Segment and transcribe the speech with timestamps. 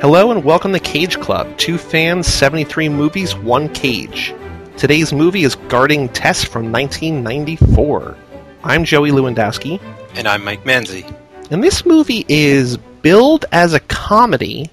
[0.00, 1.58] Hello and welcome to Cage Club.
[1.58, 4.34] Two fans, 73 movies, one cage.
[4.78, 8.16] Today's movie is Guarding Tess from 1994.
[8.64, 9.78] I'm Joey Lewandowski.
[10.14, 11.04] And I'm Mike Manzi.
[11.50, 14.70] And this movie is billed as a comedy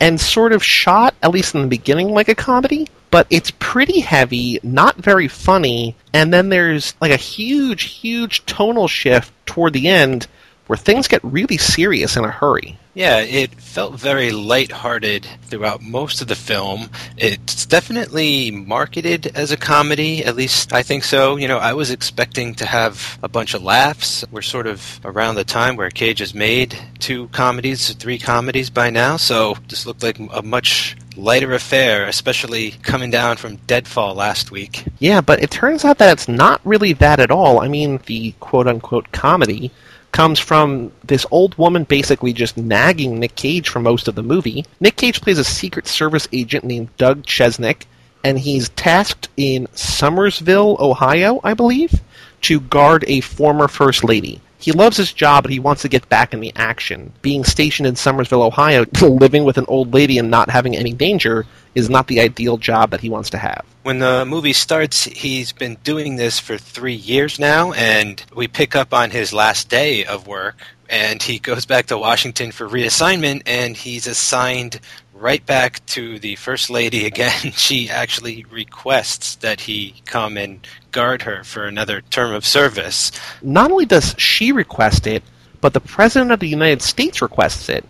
[0.00, 4.00] and sort of shot, at least in the beginning, like a comedy, but it's pretty
[4.00, 9.88] heavy, not very funny, and then there's like a huge, huge tonal shift toward the
[9.88, 10.26] end
[10.66, 12.78] where things get really serious in a hurry.
[12.94, 16.90] Yeah, it felt very light-hearted throughout most of the film.
[17.16, 21.36] It's definitely marketed as a comedy, at least I think so.
[21.36, 24.26] You know, I was expecting to have a bunch of laughs.
[24.30, 28.90] We're sort of around the time where Cage has made two comedies, three comedies by
[28.90, 34.50] now, so this looked like a much lighter affair, especially coming down from Deadfall last
[34.50, 34.84] week.
[34.98, 37.60] Yeah, but it turns out that it's not really that at all.
[37.60, 39.70] I mean, the quote-unquote comedy
[40.12, 44.64] comes from this old woman basically just nagging Nick Cage for most of the movie.
[44.78, 47.86] Nick Cage plays a Secret Service agent named Doug Chesnick,
[48.22, 52.00] and he's tasked in Somersville, Ohio, I believe,
[52.42, 54.40] to guard a former First Lady.
[54.62, 57.12] He loves his job, but he wants to get back in the action.
[57.20, 61.44] Being stationed in Summersville, Ohio, living with an old lady and not having any danger
[61.74, 63.64] is not the ideal job that he wants to have.
[63.82, 68.76] When the movie starts, he's been doing this for three years now, and we pick
[68.76, 70.56] up on his last day of work,
[70.88, 74.78] and he goes back to Washington for reassignment, and he's assigned
[75.22, 77.52] right back to the First Lady again.
[77.62, 83.12] She actually requests that he come and guard her for another term of service.
[83.40, 85.22] Not only does she request it,
[85.60, 87.84] but the President of the United States requests it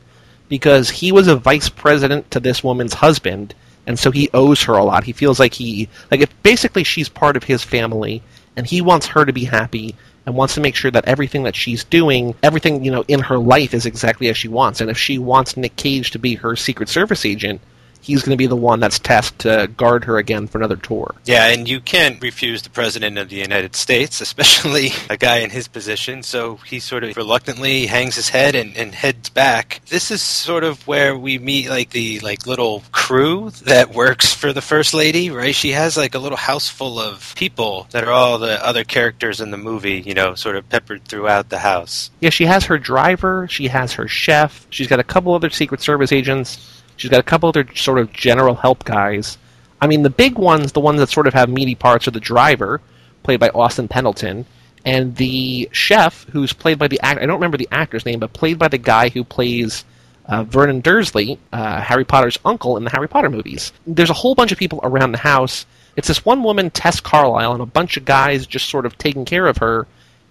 [0.51, 3.55] because he was a vice president to this woman's husband,
[3.87, 5.05] and so he owes her a lot.
[5.05, 8.23] He feels like he like if basically she's part of his family,
[8.57, 11.57] and he wants her to be happy and wants to make sure that everything that
[11.57, 14.81] she's doing, everything you know in her life is exactly as she wants.
[14.81, 17.61] And if she wants Nick Cage to be her Secret Service agent,
[18.03, 21.15] he's going to be the one that's tasked to guard her again for another tour.
[21.25, 25.51] Yeah, and you can't refuse the President of the United States, especially a guy in
[25.51, 29.81] his position, so he sort of reluctantly hangs his head and, and heads back.
[29.87, 34.53] This is sort of where we meet like the like little crew that works for
[34.53, 35.55] the First Lady, right?
[35.55, 39.41] She has like a little house full of people that are all the other characters
[39.41, 42.11] in the movie, you know, sort of peppered throughout the house.
[42.21, 45.81] Yeah, she has her driver, she has her chef, she's got a couple other Secret
[45.81, 49.39] Service agents She's got a couple other sort of general help guys.
[49.81, 52.21] I mean, the big ones, the ones that sort of have meaty parts, are the
[52.21, 52.81] driver,
[53.23, 54.47] played by Austin Pendleton,
[54.85, 57.23] and the chef, who's played by the actor.
[57.23, 59.85] I don't remember the actor's name, but played by the guy who plays
[60.27, 63.73] uh, Vernon Dursley, uh, Harry Potter's uncle in the Harry Potter movies.
[63.87, 65.67] There's a whole bunch of people around the house.
[65.97, 69.25] It's this one woman, Tess Carlisle, and a bunch of guys just sort of taking
[69.25, 69.87] care of her.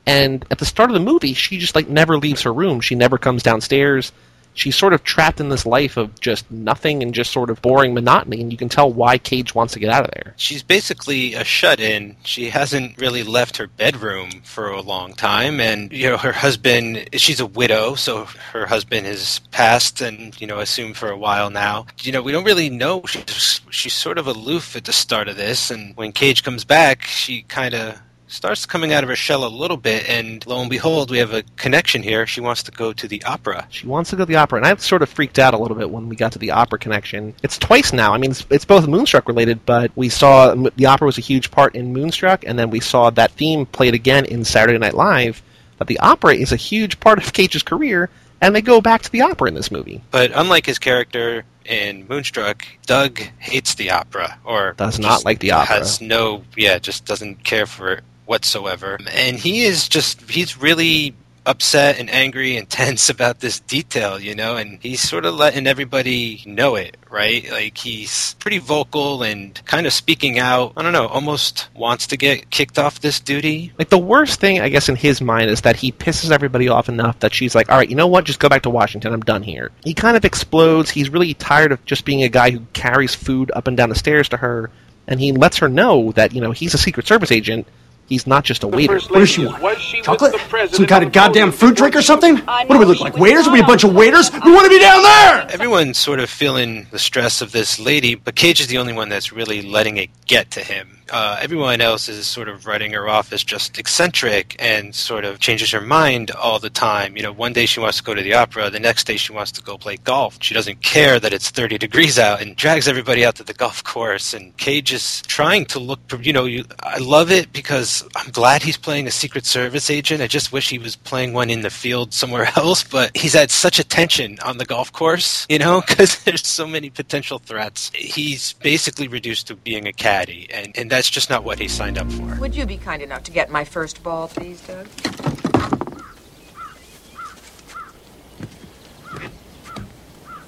[0.06, 2.82] And at the start of the movie, she just like never leaves her room.
[2.82, 4.12] She never comes downstairs
[4.54, 7.94] she's sort of trapped in this life of just nothing and just sort of boring
[7.94, 10.34] monotony, and you can tell why Cage wants to get out of there.
[10.38, 12.16] She's basically a shut-in.
[12.24, 17.10] She hasn't really left her bedroom for a long time, and you know her husband.
[17.14, 21.50] She's a widow, so her husband has passed, and you know assumed for a while
[21.50, 21.86] now.
[22.02, 23.04] You know we don't really know.
[23.06, 27.04] She's she's sort of aloof at the start of this, and when Cage comes back,
[27.04, 28.02] she kind of
[28.32, 31.34] starts coming out of her shell a little bit, and lo and behold, we have
[31.34, 32.26] a connection here.
[32.26, 33.68] She wants to go to the opera.
[33.70, 35.78] She wants to go to the opera, and I sort of freaked out a little
[35.78, 37.36] bit when we got to the opera connection.
[37.44, 38.14] It's twice now.
[38.14, 41.52] I mean, it's, it's both Moonstruck related, but we saw the opera was a huge
[41.52, 45.44] part in Moonstruck, and then we saw that theme played again in Saturday Night Live.
[45.78, 48.10] But the opera is a huge part of Cage's career,
[48.40, 50.02] and they go back to the opera in this movie.
[50.12, 55.52] But unlike his character in Moonstruck, Doug hates the opera, or does not like the
[55.52, 55.78] opera.
[55.78, 58.98] Has no, yeah, just doesn't care for it whatsoever.
[59.12, 61.14] And he is just, he's really
[61.46, 65.68] upset and angry and tense about this detail, you know, and he's sort of letting
[65.68, 67.52] everybody know it, right?
[67.52, 70.72] Like he's pretty vocal and kind of speaking out.
[70.78, 73.74] I don't know, almost wants to get kicked off this duty.
[73.78, 76.88] Like the worst thing, I guess, in his mind is that he pisses everybody off
[76.88, 78.24] enough that she's like, all right, you know what?
[78.24, 79.14] Just go back to Washington.
[79.14, 79.72] I'm done here.
[79.84, 80.90] He kind of explodes.
[80.90, 83.96] He's really tired of just being a guy who carries food up and down the
[83.96, 84.72] stairs to her.
[85.06, 87.68] And he lets her know that, you know, he's a Secret Service agent
[88.12, 89.00] He's not just a waiter.
[89.00, 89.80] What does she want?
[90.04, 90.36] Chocolate?
[90.70, 92.40] Some kind of goddamn fruit drink or something?
[92.40, 93.16] What do we look like?
[93.16, 93.48] Waiters?
[93.48, 94.30] Are we a bunch of waiters?
[94.34, 95.48] We want to be down there!
[95.50, 99.08] Everyone's sort of feeling the stress of this lady, but Cage is the only one
[99.08, 103.08] that's really letting it get to him uh, everyone else is sort of writing her
[103.08, 107.18] off as just eccentric and sort of changes her mind all the time.
[107.18, 109.34] You know, one day she wants to go to the opera, the next day she
[109.34, 110.38] wants to go play golf.
[110.42, 113.84] She doesn't care that it's 30 degrees out and drags everybody out to the golf
[113.84, 114.34] course.
[114.34, 118.32] And Cage is trying to look, you know, you, I love it because guess I'm
[118.32, 120.22] glad he's playing a Secret Service agent.
[120.22, 123.52] I just wish he was playing one in the field somewhere else, but he's had
[123.52, 127.92] such attention on the golf course, you know, because there's so many potential threats.
[127.94, 131.98] He's basically reduced to being a caddy, and, and that's just not what he signed
[131.98, 132.40] up for.
[132.40, 134.88] Would you be kind enough to get my first ball, please, Doug?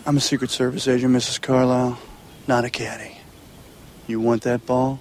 [0.05, 1.41] I'm a Secret Service agent, Mrs.
[1.41, 1.97] Carlisle,
[2.45, 3.17] not a caddy.
[4.05, 4.99] You want that ball?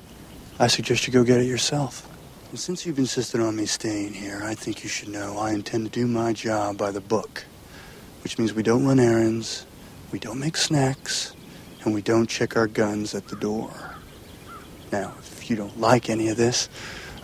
[0.61, 2.09] I suggest you go get it yourself.
[2.55, 6.01] Since you've insisted on me staying here, I think you should know I intend to
[6.01, 7.45] do my job by the book,
[8.23, 9.65] which means we don't run errands,
[10.13, 11.35] we don't make snacks,
[11.83, 13.73] and we don't check our guns at the door.
[14.93, 16.69] Now, if you don't like any of this,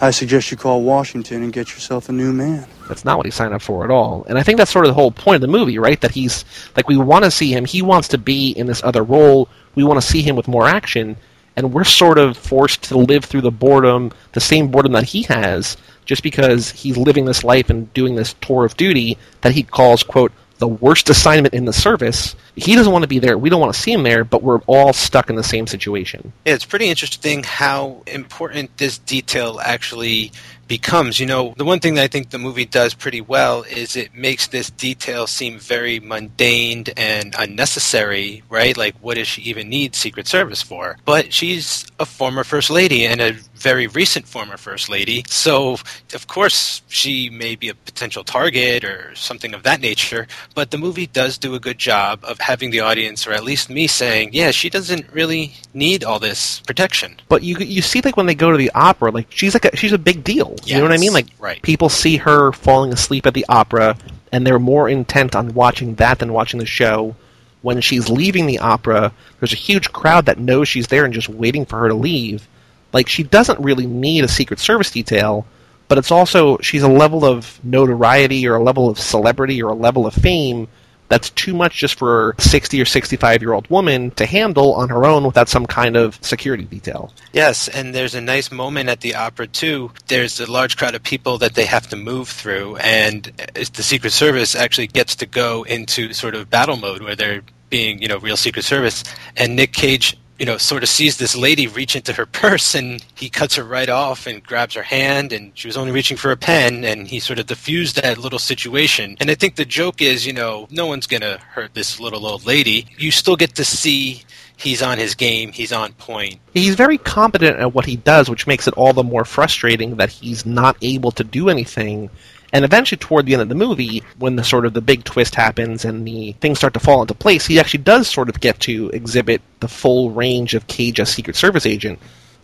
[0.01, 2.67] I suggest you call Washington and get yourself a new man.
[2.89, 4.25] That's not what he signed up for at all.
[4.31, 6.01] And I think that's sort of the whole point of the movie, right?
[6.01, 7.67] That he's like we want to see him.
[7.67, 9.51] He wants to be in this other role.
[9.75, 11.19] We want to see him with more action
[11.59, 15.25] and we're sort of forced to live through the boredom, the same boredom that he
[15.25, 19.65] has, just because he's living this life and doing this tour of duty that he
[19.65, 22.37] calls, quote, the worst assignment in the service.
[22.55, 23.37] He doesn't want to be there.
[23.37, 26.33] We don't want to see him there, but we're all stuck in the same situation.
[26.47, 30.31] Yeah, it's pretty interesting how important this detail actually
[30.69, 31.19] becomes.
[31.19, 34.15] You know, the one thing that I think the movie does pretty well is it
[34.15, 38.77] makes this detail seem very mundane and unnecessary, right?
[38.77, 40.97] Like, what does she even need Secret Service for?
[41.05, 45.25] But she's a former First Lady and a very recent former First Lady.
[45.29, 45.79] So,
[46.15, 50.27] of course, she may be a potential target or something of that nature.
[50.55, 53.71] But the movie does do a good job of having the audience, or at least
[53.71, 57.17] me, saying, yeah, she doesn't really need all this protection.
[57.29, 59.77] But you you see, like, when they go to the opera, like, she's like a,
[59.77, 60.55] she's a big deal.
[60.59, 61.13] Yes, you know what I mean?
[61.13, 61.61] Like, right.
[61.63, 63.97] people see her falling asleep at the opera,
[64.33, 67.17] and they're more intent on watching that than watching the show.
[67.63, 71.29] When she's leaving the opera, there's a huge crowd that knows she's there and just
[71.29, 72.47] waiting for her to leave.
[72.93, 75.47] Like, she doesn't really need a Secret Service detail,
[75.89, 79.75] but it's also, she's a level of notoriety or a level of celebrity or a
[79.75, 80.69] level of fame
[81.09, 84.89] that's too much just for a 60 or 65 year old woman to handle on
[84.91, 87.13] her own without some kind of security detail.
[87.33, 89.91] Yes, and there's a nice moment at the opera too.
[90.07, 93.25] There's a large crowd of people that they have to move through, and
[93.55, 98.01] the Secret Service actually gets to go into sort of battle mode where they're being,
[98.01, 99.05] you know, real Secret Service,
[99.37, 103.05] and Nick Cage you know, sort of sees this lady reach into her purse and
[103.17, 106.31] he cuts her right off and grabs her hand and she was only reaching for
[106.31, 109.17] a pen and he sort of diffused that little situation.
[109.21, 112.25] And I think the joke is, you know, no one's going to hurt this little
[112.25, 112.87] old lady.
[112.97, 114.23] You still get to see
[114.57, 116.39] he's on his game, he's on point.
[116.55, 120.11] He's very competent at what he does, which makes it all the more frustrating that
[120.11, 122.11] he's not able to do anything
[122.53, 125.35] and eventually, toward the end of the movie, when the sort of the big twist
[125.35, 128.59] happens and the things start to fall into place, he actually does sort of get
[128.61, 131.99] to exhibit the full range of Cage as Secret Service agent.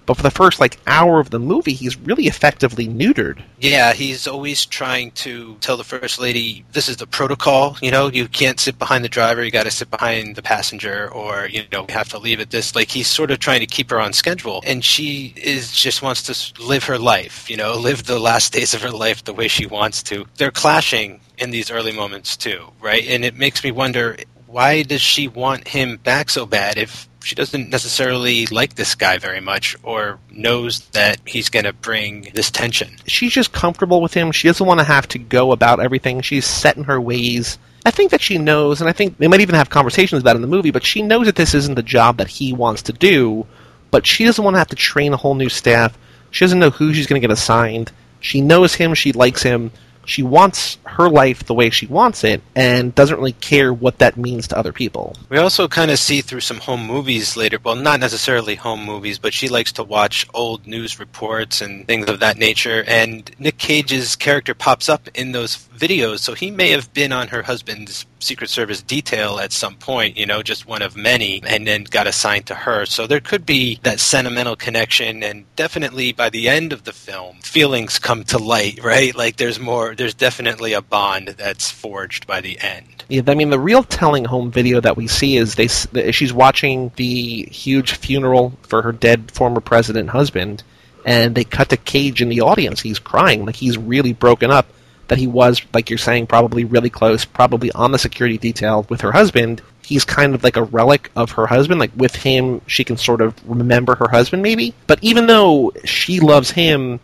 [0.06, 3.42] But for the first like hour of the movie, he's really effectively neutered.
[3.58, 7.76] Yeah, he's always trying to tell the first lady this is the protocol.
[7.80, 11.10] You know, you can't sit behind the driver; you got to sit behind the passenger,
[11.10, 12.74] or you know, have to leave at this.
[12.74, 16.22] Like he's sort of trying to keep her on schedule, and she is just wants
[16.24, 17.48] to live her life.
[17.48, 20.26] You know, live the last days of her life the way she wants to.
[20.36, 23.04] They're clashing in these early moments too, right?
[23.06, 24.16] And it makes me wonder
[24.46, 29.18] why does she want him back so bad if she doesn't necessarily like this guy
[29.18, 32.96] very much or knows that he's going to bring this tension.
[33.06, 34.30] She's just comfortable with him.
[34.30, 36.20] She doesn't want to have to go about everything.
[36.20, 37.58] She's set in her ways.
[37.86, 40.36] I think that she knows, and I think they might even have conversations about it
[40.36, 42.92] in the movie, but she knows that this isn't the job that he wants to
[42.92, 43.46] do,
[43.90, 45.96] but she doesn't want to have to train a whole new staff.
[46.30, 47.92] She doesn't know who she's going to get assigned.
[48.20, 49.70] She knows him, she likes him,
[50.06, 54.16] she wants her life the way she wants it and doesn't really care what that
[54.16, 55.16] means to other people.
[55.28, 59.18] We also kind of see through some home movies later, well, not necessarily home movies,
[59.18, 62.84] but she likes to watch old news reports and things of that nature.
[62.86, 67.28] And Nick Cage's character pops up in those videos, so he may have been on
[67.28, 71.66] her husband's Secret Service detail at some point, you know, just one of many, and
[71.66, 72.86] then got assigned to her.
[72.86, 77.38] So there could be that sentimental connection, and definitely by the end of the film,
[77.42, 79.14] feelings come to light, right?
[79.14, 83.04] Like there's more, there's definitely a bond that's forged by the end.
[83.08, 85.68] Yeah, I mean, the real telling home video that we see is they
[86.10, 90.62] she's watching the huge funeral for her dead former president husband,
[91.04, 92.80] and they cut to Cage in the audience.
[92.80, 94.66] He's crying, like he's really broken up
[95.08, 99.00] that he was, like you're saying, probably really close, probably on the security detail with
[99.02, 99.62] her husband.
[99.82, 101.80] He's kind of like a relic of her husband.
[101.80, 104.74] Like with him, she can sort of remember her husband, maybe.
[104.86, 107.00] But even though she loves him,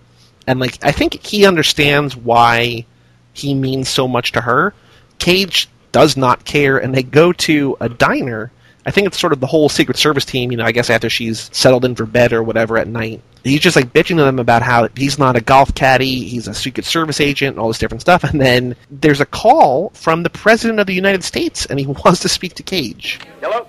[0.46, 2.86] and like I think he understands why
[3.32, 4.74] he means so much to her,
[5.18, 8.50] Cage does not care, and they go to a diner
[8.86, 11.10] I think it's sort of the whole Secret Service team, you know, I guess after
[11.10, 13.20] she's settled in for bed or whatever at night.
[13.44, 16.54] He's just like bitching to them about how he's not a golf caddy, he's a
[16.54, 18.24] Secret Service agent, and all this different stuff.
[18.24, 22.20] And then there's a call from the President of the United States, and he wants
[22.20, 23.20] to speak to Cage.
[23.40, 23.66] Hello?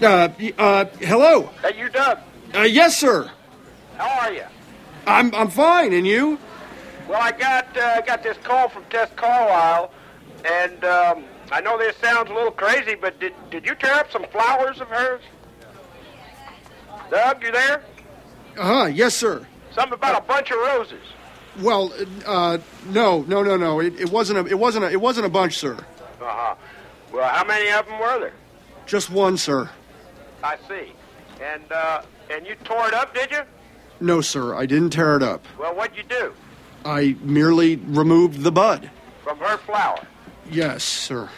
[0.00, 1.50] Uh, uh, hello.
[1.62, 2.18] Hey, you Doug.
[2.54, 3.30] Uh, yes, sir.
[3.96, 4.44] How are you?
[5.06, 6.38] I'm I'm fine, and you?
[7.08, 9.90] Well, I got uh, got this call from Tess Carlisle,
[10.44, 14.10] and um, I know this sounds a little crazy, but did did you tear up
[14.12, 15.22] some flowers of hers?
[17.10, 17.82] Doug, you there?
[18.58, 18.84] Uh huh.
[18.86, 19.46] Yes, sir.
[19.74, 21.02] Something about a bunch of roses.
[21.60, 21.92] Well,
[22.26, 23.80] uh, no, no, no, no.
[23.80, 25.74] It, it wasn't a it wasn't a it wasn't a bunch, sir.
[25.74, 26.54] Uh huh.
[27.12, 28.32] Well, how many of them were there?
[28.86, 29.70] Just one, sir.
[30.44, 30.92] I see.
[31.40, 33.40] And uh, and you tore it up, did you?
[34.00, 34.54] No, sir.
[34.54, 35.44] I didn't tear it up.
[35.58, 36.32] Well, what'd you do?
[36.84, 38.90] I merely removed the bud.
[39.24, 40.06] From her flower.
[40.50, 41.28] Yes, sir.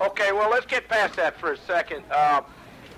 [0.00, 2.04] Okay, well, let's get past that for a second.
[2.10, 2.42] Uh,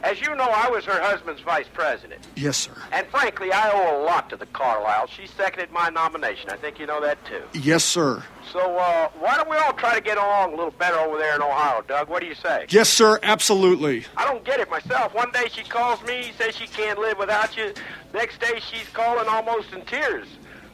[0.03, 2.27] as you know, I was her husband's vice president.
[2.35, 2.73] Yes, sir.
[2.93, 5.09] And frankly, I owe a lot to the Carlisle.
[5.09, 6.49] She seconded my nomination.
[6.51, 7.43] I think you know that, too.
[7.53, 8.23] Yes, sir.
[8.51, 11.37] So, uh, why don't we all try to get along a little better over there
[11.37, 12.09] in Ohio, Doug?
[12.09, 12.67] What do you say?
[12.71, 13.19] Yes, sir.
[13.23, 14.05] Absolutely.
[14.17, 15.15] I don't get it myself.
[15.15, 17.75] One day she calls me, says she can't live without you.
[18.15, 20.27] Next day she's calling almost in tears.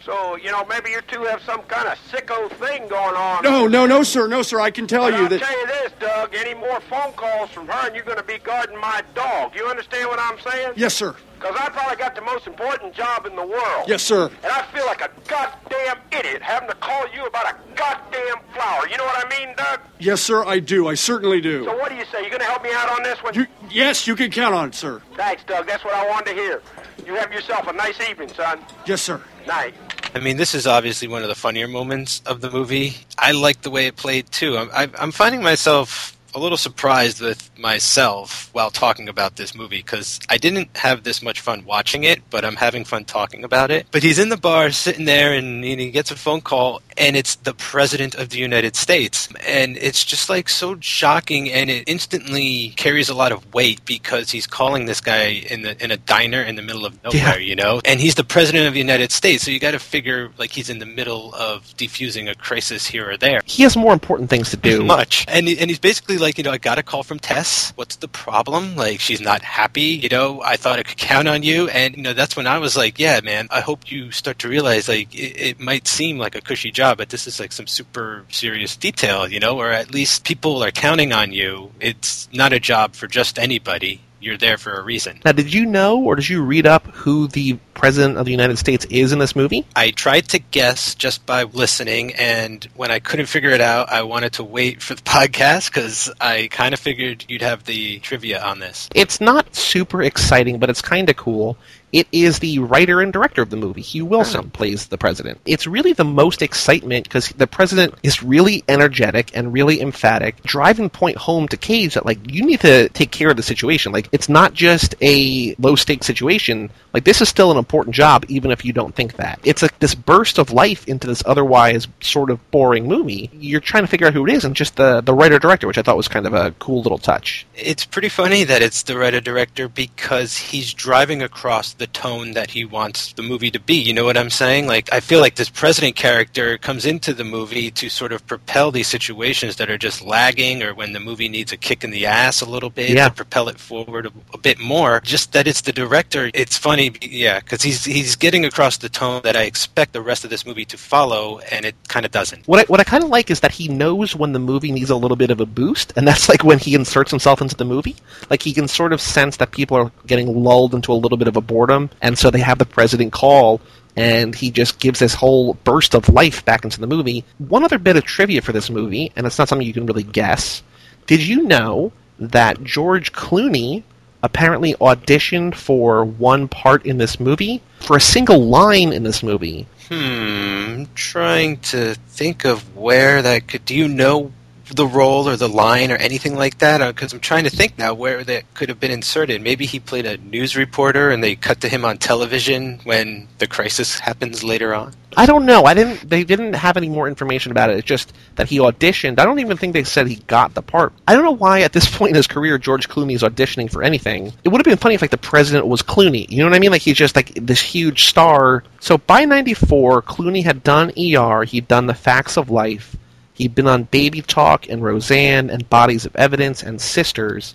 [0.07, 3.43] So, you know, maybe you two have some kind of sicko thing going on.
[3.43, 4.29] No, no, no, sir.
[4.29, 4.61] No, sir.
[4.61, 5.41] I can tell But you I'll that.
[5.41, 6.33] tell you this, Doug.
[6.33, 9.57] Any more phone calls from her, and you're going to be guarding my dog.
[9.57, 10.75] You understand what I'm saying?
[10.77, 11.17] Yes, sir.
[11.41, 13.85] Because I probably got the most important job in the world.
[13.89, 14.27] Yes, sir.
[14.45, 18.89] And I feel like a goddamn idiot having to call you about a goddamn flower.
[18.89, 19.81] You know what I mean, Doug?
[19.99, 20.45] Yes, sir.
[20.45, 20.87] I do.
[20.87, 21.65] I certainly do.
[21.65, 22.23] So what do you say?
[22.23, 23.35] You going to help me out on this one?
[23.35, 25.03] You, yes, you can count on it, sir.
[25.17, 25.67] Thanks, Doug.
[25.67, 26.63] That's what I wanted to hear.
[27.05, 28.61] You have yourself a nice evening, son.
[28.87, 29.21] Yes, sir.
[29.47, 29.75] Night.
[30.17, 32.95] I mean, this is obviously one of the funnier moments of the movie.
[33.19, 34.57] I like the way it played too.
[34.57, 40.21] I'm, I'm finding myself a little surprised with myself while talking about this movie because
[40.29, 43.87] I didn't have this much fun watching it, but I'm having fun talking about it.
[43.91, 47.37] But he's in the bar sitting there and he gets a phone call and it's
[47.37, 49.29] the President of the United States.
[49.47, 54.31] And it's just like so shocking and it instantly carries a lot of weight because
[54.31, 57.37] he's calling this guy in the in a diner in the middle of nowhere, Yeah.
[57.39, 57.81] you know?
[57.87, 60.69] And he's the President of the United States, so you got to figure like he's
[60.69, 63.41] in the middle of defusing a crisis here or there.
[63.47, 64.85] He has more important things to do.
[64.85, 65.25] Much.
[65.29, 67.73] And, and he's basically like, you know, I got a call from Tess.
[67.77, 68.77] What's the problem?
[68.77, 70.01] Like, she's not happy.
[70.03, 71.69] You know, I thought I could count on you.
[71.69, 74.49] And, you know, that's when I was like, yeah, man, I hope you start to
[74.49, 77.67] realize, like, it, it might seem like a cushy job, but this is like some
[77.67, 81.73] super serious detail, you know, or at least people are counting on you.
[81.81, 84.01] It's not a job for just anybody.
[84.19, 85.21] You're there for a reason.
[85.25, 88.59] Now, did you know or did you read up who the President of the United
[88.59, 89.67] States is in this movie?
[89.77, 94.03] I tried to guess just by listening, and when I couldn't figure it out, I
[94.03, 98.43] wanted to wait for the podcast because I kind of figured you'd have the trivia
[98.43, 98.89] on this.
[98.95, 101.59] It's not super exciting, but it's kind of cool.
[101.93, 103.81] It is the writer and director of the movie.
[103.81, 104.51] Hugh Wilson oh.
[104.53, 105.41] plays the president.
[105.47, 110.91] It's really the most excitement because the president is really energetic and really emphatic, driving
[110.91, 113.93] point home to Cage that like you need to take care of the situation.
[113.93, 116.71] Like it's not just a low stakes situation.
[116.97, 119.39] Like this is still an important job, even if you don't think that.
[119.45, 123.29] It's like this burst of life into this otherwise sort of boring movie.
[123.35, 125.77] You're trying to figure out who it is, and just the the writer director, which
[125.77, 127.47] I thought was kind of a cool little touch.
[127.55, 132.51] It's pretty funny that it's the writer director because he's driving across the tone that
[132.53, 133.75] he wants the movie to be.
[133.75, 134.67] You know what I'm saying?
[134.67, 138.71] Like, I feel like this president character comes into the movie to sort of propel
[138.71, 142.07] these situations that are just lagging or when the movie needs a kick in the
[142.07, 143.09] ass a little bit Yeah.
[143.09, 145.01] to propel it forward a, a bit more.
[145.05, 146.31] Just that it's the director.
[146.33, 150.25] It's funny, yeah, because he's, he's getting across the tone that I expect the rest
[150.25, 152.47] of this movie to follow, and it kind of doesn't.
[152.47, 154.91] What I, what I kind of like is that he knows when the movie needs
[154.91, 157.65] a little bit of a boost, and that's like when he inserts himself into the
[157.65, 157.97] movie.
[158.31, 161.29] Like he can sort of sense that people are getting lulled into a little bit
[161.29, 163.61] of a boredom, and so they have the president call,
[163.97, 167.25] and he just gives this whole burst of life back into the movie.
[167.39, 170.03] One other bit of trivia for this movie, and it's not something you can really
[170.03, 170.63] guess.
[171.07, 173.83] Did you know that George Clooney
[174.27, 179.69] apparently auditioned for one part in this movie for a single line in this movie?
[179.89, 183.65] Hmm, I'm trying to think of where that could.
[183.65, 184.33] Do you know
[184.75, 186.87] the role or the line or anything like that?
[186.95, 189.41] Because I'm trying to think now where that could have been inserted.
[189.43, 193.47] Maybe he played a news reporter and they cut to him on television when the
[193.47, 194.95] crisis happens later on.
[195.19, 195.65] I don't know.
[195.65, 196.09] I didn't.
[196.09, 197.79] They didn't have any more information about it.
[197.79, 199.19] It's just that he auditioned.
[199.19, 200.93] I don't even think they said he got the part.
[201.09, 203.83] I don't know why at this point in his career George Clooney is auditioning for
[203.83, 204.33] anything.
[204.45, 206.29] It would have been funny if like the president was Clooney.
[206.29, 206.71] You know what I mean?
[206.71, 208.63] Like he's just like this huge star.
[208.81, 211.45] So by '94, Clooney had done ER.
[211.45, 212.95] He'd done The Facts of Life.
[213.37, 217.55] He'd been on Baby Talk and Roseanne and Bodies of Evidence and Sisters.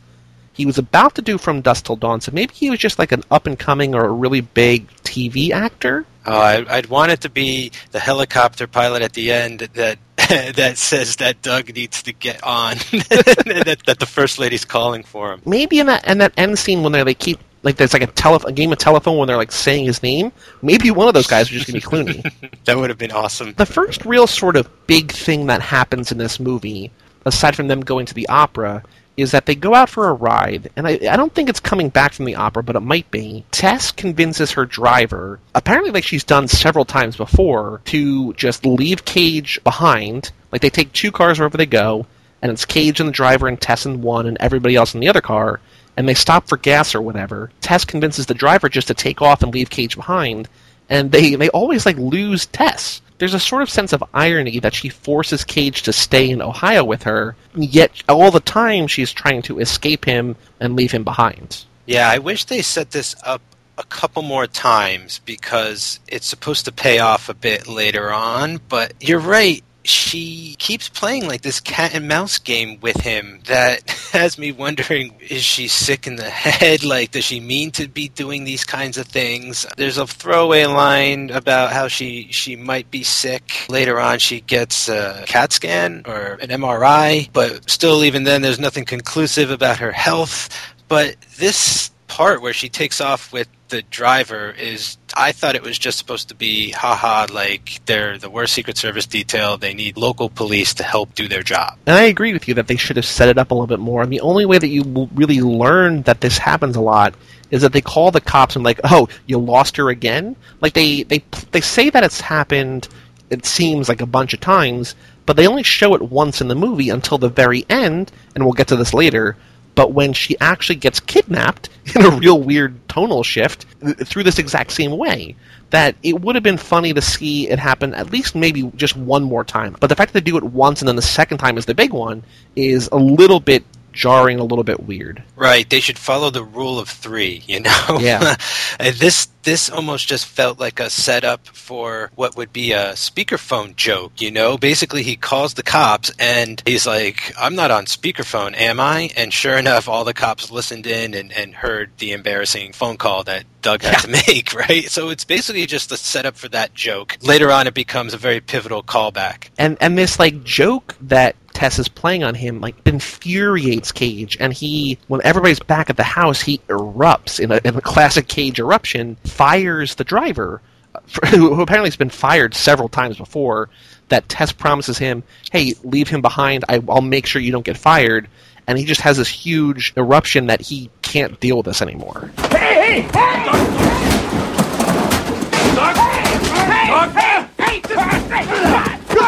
[0.54, 3.12] he was about to do From Dusk Till Dawn, so maybe he was just like
[3.12, 6.06] an up and coming or a really big TV actor.
[6.26, 9.98] Oh, I, I'd want it to be the helicopter pilot at the end that
[10.56, 15.34] that says that Doug needs to get on, that, that the first lady's calling for
[15.34, 15.42] him.
[15.46, 18.08] Maybe in that in that end scene when they they keep like there's like a
[18.08, 20.32] tele- a game of telephone when they're like saying his name.
[20.62, 22.50] Maybe one of those guys is just gonna be Clooney.
[22.66, 23.54] That would have been awesome.
[23.54, 26.92] the first real sort of big thing that happens in this movie,
[27.26, 28.84] aside from them going to the opera,
[29.18, 31.90] is that they go out for a ride, and I, I don't think it's coming
[31.90, 33.44] back from the opera, but it might be.
[33.52, 39.60] Tess convinces her driver, apparently like she's done several times before, to just leave Cage
[39.64, 40.32] behind.
[40.52, 42.06] Like they take two cars wherever they go,
[42.42, 45.10] and it's Cage and the driver and Tess in one, and everybody else in the
[45.10, 45.60] other car,
[45.98, 47.52] and they stop for gas or whatever.
[47.62, 50.48] Tess convinces the driver just to take off and leave Cage behind,
[50.90, 53.02] and they they always like lose Tess.
[53.18, 56.84] There's a sort of sense of irony that she forces Cage to stay in Ohio
[56.84, 61.66] with her, yet all the time she's trying to escape him and leave him behind.
[61.86, 63.42] Yeah, I wish they set this up
[63.78, 68.60] a couple more times because it's supposed to pay off a bit later on.
[68.70, 69.64] But you're right.
[69.84, 75.16] She keeps playing like this cat and mouse game with him that has me wondering
[75.20, 76.84] is she sick in the head?
[76.92, 79.66] Like, does she mean to be doing these kinds of things?
[79.78, 83.66] There's a throwaway line about how she, she might be sick.
[83.70, 88.60] Later on, she gets a CAT scan or an MRI, but still, even then, there's
[88.60, 90.50] nothing conclusive about her health.
[90.90, 95.78] But this part where she takes off with the driver is I thought it was
[95.78, 100.30] just supposed to be haha like they're the worst secret service detail they need local
[100.30, 101.78] police to help do their job.
[101.86, 103.80] And I agree with you that they should have set it up a little bit
[103.80, 104.02] more.
[104.04, 107.16] And the only way that you really learn that this happens a lot
[107.52, 111.04] is that they call the cops and like, "Oh, you lost her again." Like they
[111.04, 112.88] they they say that it's happened.
[113.30, 116.56] It seems like a bunch of times, but they only show it once in the
[116.56, 119.38] movie until the very end, and we'll get to this later.
[119.76, 124.40] But when she actually gets kidnapped in a real weird tonal shift th- through this
[124.40, 125.36] exact same way,
[125.72, 129.24] that it would have been funny to see it happen at least maybe just one
[129.24, 129.76] more time.
[129.80, 131.74] But the fact that they do it once and then the second time is the
[131.74, 132.24] big one
[132.56, 133.64] is a little bit
[133.94, 135.24] jarring, a little bit weird.
[135.36, 137.98] Right, they should follow the rule of 3, you know.
[138.00, 138.36] Yeah.
[138.80, 144.22] This this almost just felt like a setup for what would be a speakerphone joke,
[144.22, 144.58] you know?
[144.58, 149.10] Basically, he calls the cops and he's like, I'm not on speakerphone, am I?
[149.16, 153.24] And sure enough, all the cops listened in and, and heard the embarrassing phone call
[153.24, 154.88] that Doug had to make, right?
[154.90, 157.18] So it's basically just a setup for that joke.
[157.22, 159.50] Later on, it becomes a very pivotal callback.
[159.58, 164.52] and and this like joke that Tess is playing on him like infuriates Cage, and
[164.52, 168.60] he when everybody's back at the house, he erupts in a, in a classic Cage
[168.60, 170.60] eruption, fires the driver,
[171.30, 173.70] who apparently has been fired several times before.
[174.10, 175.22] That Tess promises him,
[175.52, 176.66] "Hey, leave him behind.
[176.68, 178.28] I, I'll make sure you don't get fired."
[178.66, 182.32] And he just has this huge eruption that he can't deal with this anymore.
[182.50, 184.11] Hey, hey, hey!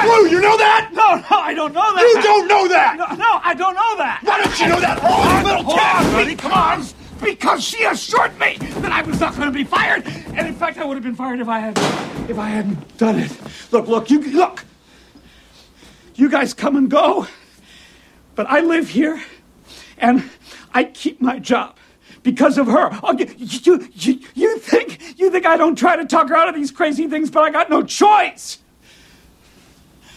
[0.03, 0.89] Hey, You're blue, you know that?
[0.93, 2.01] No, no, I don't know that.
[2.01, 2.97] You don't know that!
[2.97, 4.19] No, no, I don't know that.
[4.23, 4.99] Why don't you know that?
[5.01, 6.13] Oh, little Hold on, cat!
[6.13, 6.85] buddy, come on.
[7.21, 10.77] Because she assured me that I was not going to be fired, and in fact,
[10.77, 11.77] I would have been fired if I had,
[12.29, 13.31] if I hadn't done it.
[13.71, 14.65] Look, look, you look.
[16.15, 17.27] You guys come and go,
[18.35, 19.21] but I live here,
[19.97, 20.29] and
[20.73, 21.77] I keep my job
[22.23, 22.89] because of her.
[23.03, 26.49] Oh, you, you, you, you think you think I don't try to talk her out
[26.49, 28.59] of these crazy things, but I got no choice.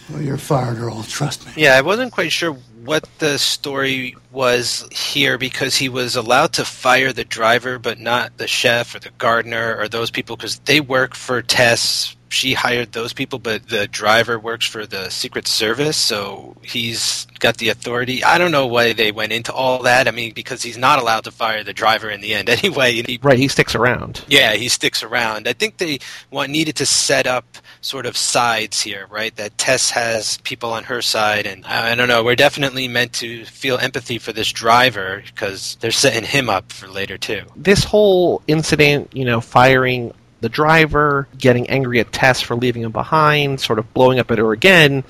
[0.09, 1.03] Well, you're fired, Earl.
[1.03, 1.53] Trust me.
[1.57, 6.65] Yeah, I wasn't quite sure what the story was here because he was allowed to
[6.65, 10.79] fire the driver, but not the chef or the gardener or those people because they
[10.79, 12.15] work for Tess.
[12.29, 17.57] She hired those people, but the driver works for the Secret Service, so he's got
[17.57, 18.23] the authority.
[18.23, 20.07] I don't know why they went into all that.
[20.07, 23.03] I mean, because he's not allowed to fire the driver in the end anyway.
[23.03, 24.23] he- Right, he sticks around.
[24.27, 25.47] yeah, he sticks around.
[25.47, 25.99] I think they
[26.31, 29.35] want needed to set up sort of sides here, right?
[29.35, 32.23] That Tess has people on her side, and I, I don't know.
[32.23, 36.87] We're definitely meant to feel empathy for this driver because they're setting him up for
[36.87, 37.43] later too.
[37.55, 42.91] this whole incident, you know, firing the driver, getting angry at Tess for leaving him
[42.91, 45.03] behind, sort of blowing up at her again,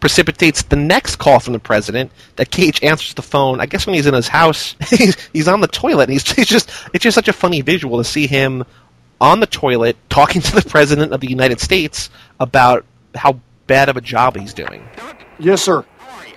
[0.00, 3.60] precipitates the next call from the president that Cage answers the phone.
[3.60, 6.46] I guess when he's in his house, he's, he's on the toilet, and he's, he's
[6.46, 8.64] just it's just such a funny visual to see him
[9.20, 12.84] on the toilet talking to the president of the United States about
[13.14, 14.86] how bad of a job he's doing.
[15.38, 15.84] Yes, sir.
[15.98, 16.34] How are you?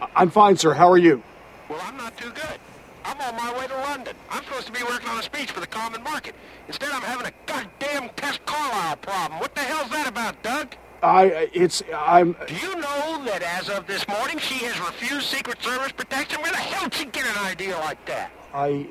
[0.00, 0.72] I- I'm fine, sir.
[0.72, 1.22] How are you?
[1.68, 2.58] Well, I'm not too good.
[3.04, 4.16] I'm on my way to London.
[4.30, 6.34] I'm supposed to be working on a speech for the common market.
[6.68, 9.40] Instead, I'm having a goddamn Tess Carlisle problem.
[9.40, 10.76] What the hell's that about, Doug?
[11.02, 12.36] I, it's, I'm.
[12.46, 16.42] Do you know that as of this morning, she has refused Secret Service protection?
[16.42, 18.30] Where the hell did she get an idea like that?
[18.52, 18.86] I.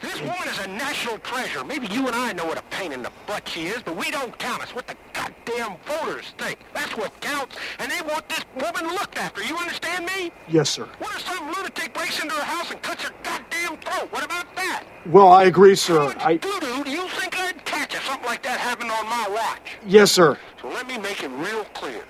[0.00, 1.64] This woman is a national treasure.
[1.64, 4.10] Maybe you and I know what a pain in the butt she is, but we
[4.10, 4.62] don't count.
[4.62, 6.58] It's what the goddamn voters think.
[6.74, 9.42] That's what counts, and they want this woman looked after.
[9.42, 10.32] You understand me?
[10.48, 10.88] Yes, sir.
[10.98, 14.12] What if some lunatic breaks into her house and cuts her goddamn throat?
[14.12, 14.84] What about that?
[15.06, 16.14] Well, I agree, sir.
[16.18, 16.36] I.
[16.36, 19.76] doo-doo do you think I'd catch if something like that happened on my watch?
[19.86, 20.38] Yes, sir.
[20.60, 22.04] So let me make it real clear.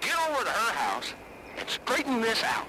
[0.00, 1.14] Get over to her house
[1.56, 2.66] and straighten this out.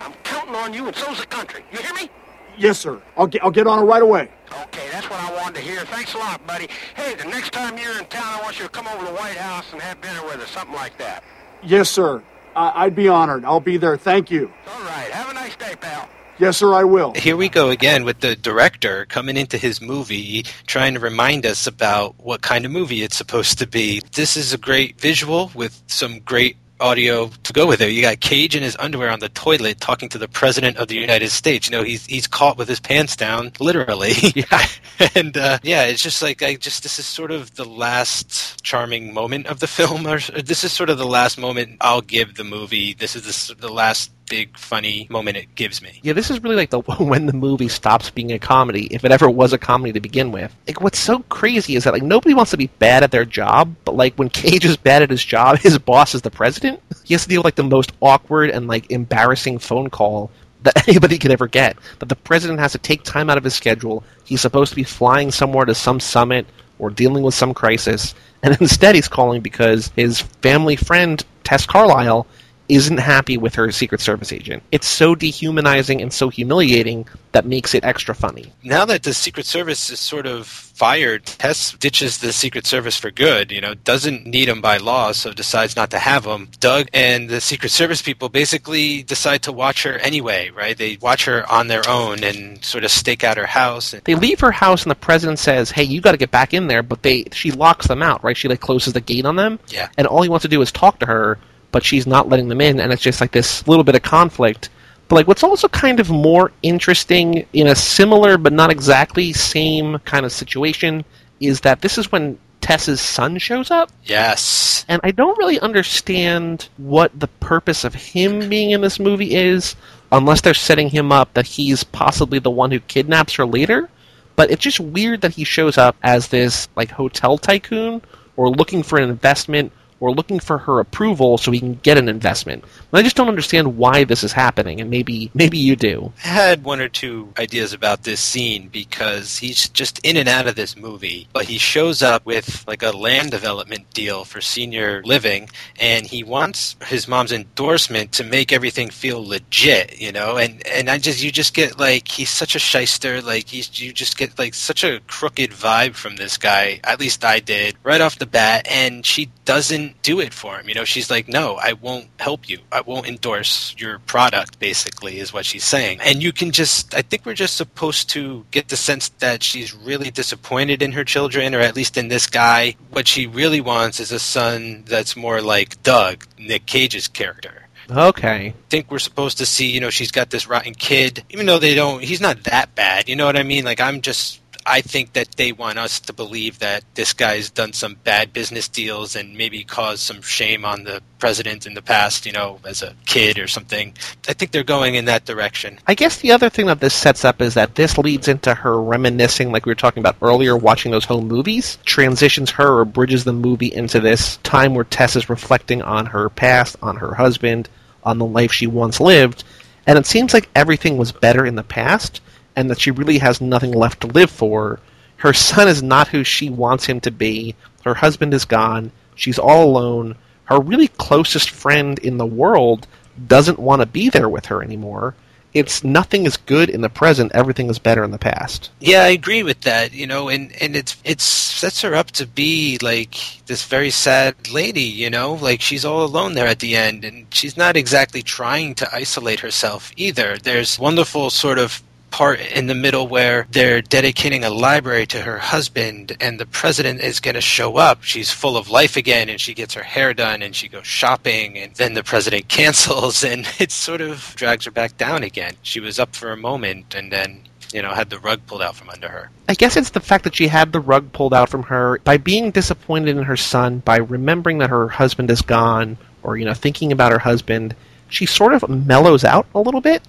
[0.00, 1.64] I'm counting on you, and so's the country.
[1.72, 2.10] You hear me?
[2.58, 3.00] Yes, sir.
[3.16, 4.28] I'll get, I'll get on it right away.
[4.64, 5.80] Okay, that's what I wanted to hear.
[5.86, 6.68] Thanks a lot, buddy.
[6.96, 9.16] Hey, the next time you're in town, I want you to come over to the
[9.16, 11.22] White House and have dinner with us, something like that.
[11.62, 12.22] Yes, sir.
[12.56, 13.44] I, I'd be honored.
[13.44, 13.96] I'll be there.
[13.96, 14.50] Thank you.
[14.68, 16.08] All right, have a nice day, pal.
[16.38, 16.72] Yes, sir.
[16.72, 17.14] I will.
[17.14, 21.66] Here we go again with the director coming into his movie trying to remind us
[21.66, 24.00] about what kind of movie it's supposed to be.
[24.12, 27.90] This is a great visual with some great audio to go with it.
[27.90, 30.96] You got Cage in his underwear on the toilet talking to the president of the
[30.96, 31.68] United States.
[31.68, 34.12] You know, he's he's caught with his pants down, literally.
[34.38, 34.66] Yeah.
[35.14, 39.12] and uh, yeah, it's just like I just this is sort of the last charming
[39.12, 42.44] moment of the film, or this is sort of the last moment I'll give the
[42.44, 42.94] movie.
[42.94, 46.00] This is the, the last big funny moment it gives me.
[46.02, 49.10] Yeah, this is really like the when the movie stops being a comedy, if it
[49.10, 50.54] ever was a comedy to begin with.
[50.66, 53.74] Like, what's so crazy is that like nobody wants to be bad at their job,
[53.84, 56.80] but like when Cage is bad at his job, his boss is the president.
[57.04, 60.30] He has to deal with like the most awkward and like embarrassing phone call
[60.62, 61.78] that anybody could ever get.
[62.00, 64.04] That the president has to take time out of his schedule.
[64.24, 66.46] He's supposed to be flying somewhere to some summit
[66.78, 72.26] or dealing with some crisis, and instead he's calling because his family friend Tess Carlisle
[72.68, 74.62] isn't happy with her Secret Service agent.
[74.72, 78.52] It's so dehumanizing and so humiliating that makes it extra funny.
[78.64, 83.10] now that the Secret Service is sort of fired, Tess ditches the Secret Service for
[83.10, 83.50] good.
[83.50, 86.48] You know, doesn't need them by law, so decides not to have them.
[86.60, 90.76] Doug and the Secret Service people basically decide to watch her anyway, right?
[90.76, 93.92] They watch her on their own and sort of stake out her house.
[93.92, 96.54] And They leave her house and the president says, "Hey, you got to get back
[96.54, 98.36] in there," but they she locks them out, right?
[98.36, 99.58] She like closes the gate on them.
[99.68, 99.88] Yeah.
[99.98, 101.38] And all he wants to do is talk to her,
[101.70, 104.70] but she's not letting them in and it's just like this little bit of conflict.
[105.08, 109.98] But like what's also kind of more interesting in a similar but not exactly same
[110.00, 111.04] kind of situation
[111.40, 113.90] is that this is when Tess's son shows up.
[114.04, 119.34] yes, And I don't really understand what the purpose of him being in this movie
[119.34, 119.76] is,
[120.10, 123.88] unless they're setting him up that he's possibly the one who kidnaps her later.
[124.36, 128.02] But it's just weird that he shows up as this like hotel tycoon
[128.36, 132.08] or looking for an investment or looking for her approval so he can get an
[132.08, 132.64] investment.
[132.64, 136.12] And I just don't understand why this is happening, and maybe maybe you do.
[136.24, 140.46] I had one or two ideas about this scene because he's just in and out
[140.46, 145.02] of this movie, but he shows up with like a land development deal for senior
[145.04, 150.36] living and he wants his mom's endorsement to make everything feel legit, you know?
[150.36, 153.92] And and I just you just get like he's such a shyster, like he's you
[153.92, 156.80] just get like such a crooked vibe from this guy.
[156.84, 160.68] At least I did right off the bat and she doesn't do it for him.
[160.68, 162.58] You know, she's like, "No, I won't help you.
[162.72, 166.00] I won't endorse your product." Basically, is what she's saying.
[166.02, 169.74] And you can just, I think we're just supposed to get the sense that she's
[169.74, 172.76] really disappointed in her children, or at least in this guy.
[172.90, 177.68] What she really wants is a son that's more like Doug, Nick Cage's character.
[177.90, 178.54] Okay.
[178.68, 181.74] think we're supposed to see, you know, she's got this rotten kid, even though they
[181.74, 183.08] don't, he's not that bad.
[183.08, 183.64] You know what I mean?
[183.64, 187.72] Like, I'm just, I think that they want us to believe that this guy's done
[187.72, 192.26] some bad business deals and maybe caused some shame on the president in the past,
[192.26, 193.94] you know, as a kid or something.
[194.28, 195.78] I think they're going in that direction.
[195.86, 198.80] I guess the other thing that this sets up is that this leads into her
[198.80, 203.24] reminiscing, like we were talking about earlier, watching those home movies, transitions her or bridges
[203.24, 207.68] the movie into this time where Tess is reflecting on her past, on her husband,
[208.04, 209.44] on the life she once lived,
[209.86, 212.20] and it seems like everything was better in the past,
[212.58, 214.80] and that she really has nothing left to live for.
[215.18, 217.54] Her son is not who she wants him to be.
[217.84, 218.90] Her husband is gone.
[219.14, 220.16] She's all alone.
[220.46, 222.88] Her really closest friend in the world
[223.28, 225.14] doesn't want to be there with her anymore.
[225.54, 228.70] It's nothing is good in the present, everything is better in the past.
[228.80, 229.94] Yeah, I agree with that.
[229.94, 233.14] You know, and and it's it sets her up to be like
[233.46, 234.82] this very sad lady.
[234.82, 238.74] You know, like she's all alone there at the end, and she's not exactly trying
[238.76, 240.36] to isolate herself either.
[240.36, 245.38] There's wonderful sort of part in the middle where they're dedicating a library to her
[245.38, 249.40] husband and the president is going to show up she's full of life again and
[249.40, 253.46] she gets her hair done and she goes shopping and then the president cancels and
[253.58, 257.12] it sort of drags her back down again she was up for a moment and
[257.12, 257.42] then
[257.72, 259.30] you know, had the rug pulled out from under her.
[259.48, 262.16] I guess it's the fact that she had the rug pulled out from her by
[262.16, 266.54] being disappointed in her son, by remembering that her husband is gone, or you know,
[266.54, 267.74] thinking about her husband.
[268.08, 270.02] She sort of mellows out a little bit,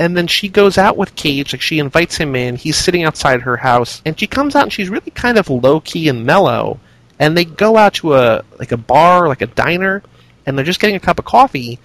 [0.00, 1.52] and then she goes out with Cage.
[1.52, 2.56] Like she invites him in.
[2.56, 5.78] He's sitting outside her house, and she comes out and she's really kind of low
[5.80, 6.80] key and mellow.
[7.18, 10.02] And they go out to a like a bar, like a diner,
[10.46, 11.78] and they're just getting a cup of coffee.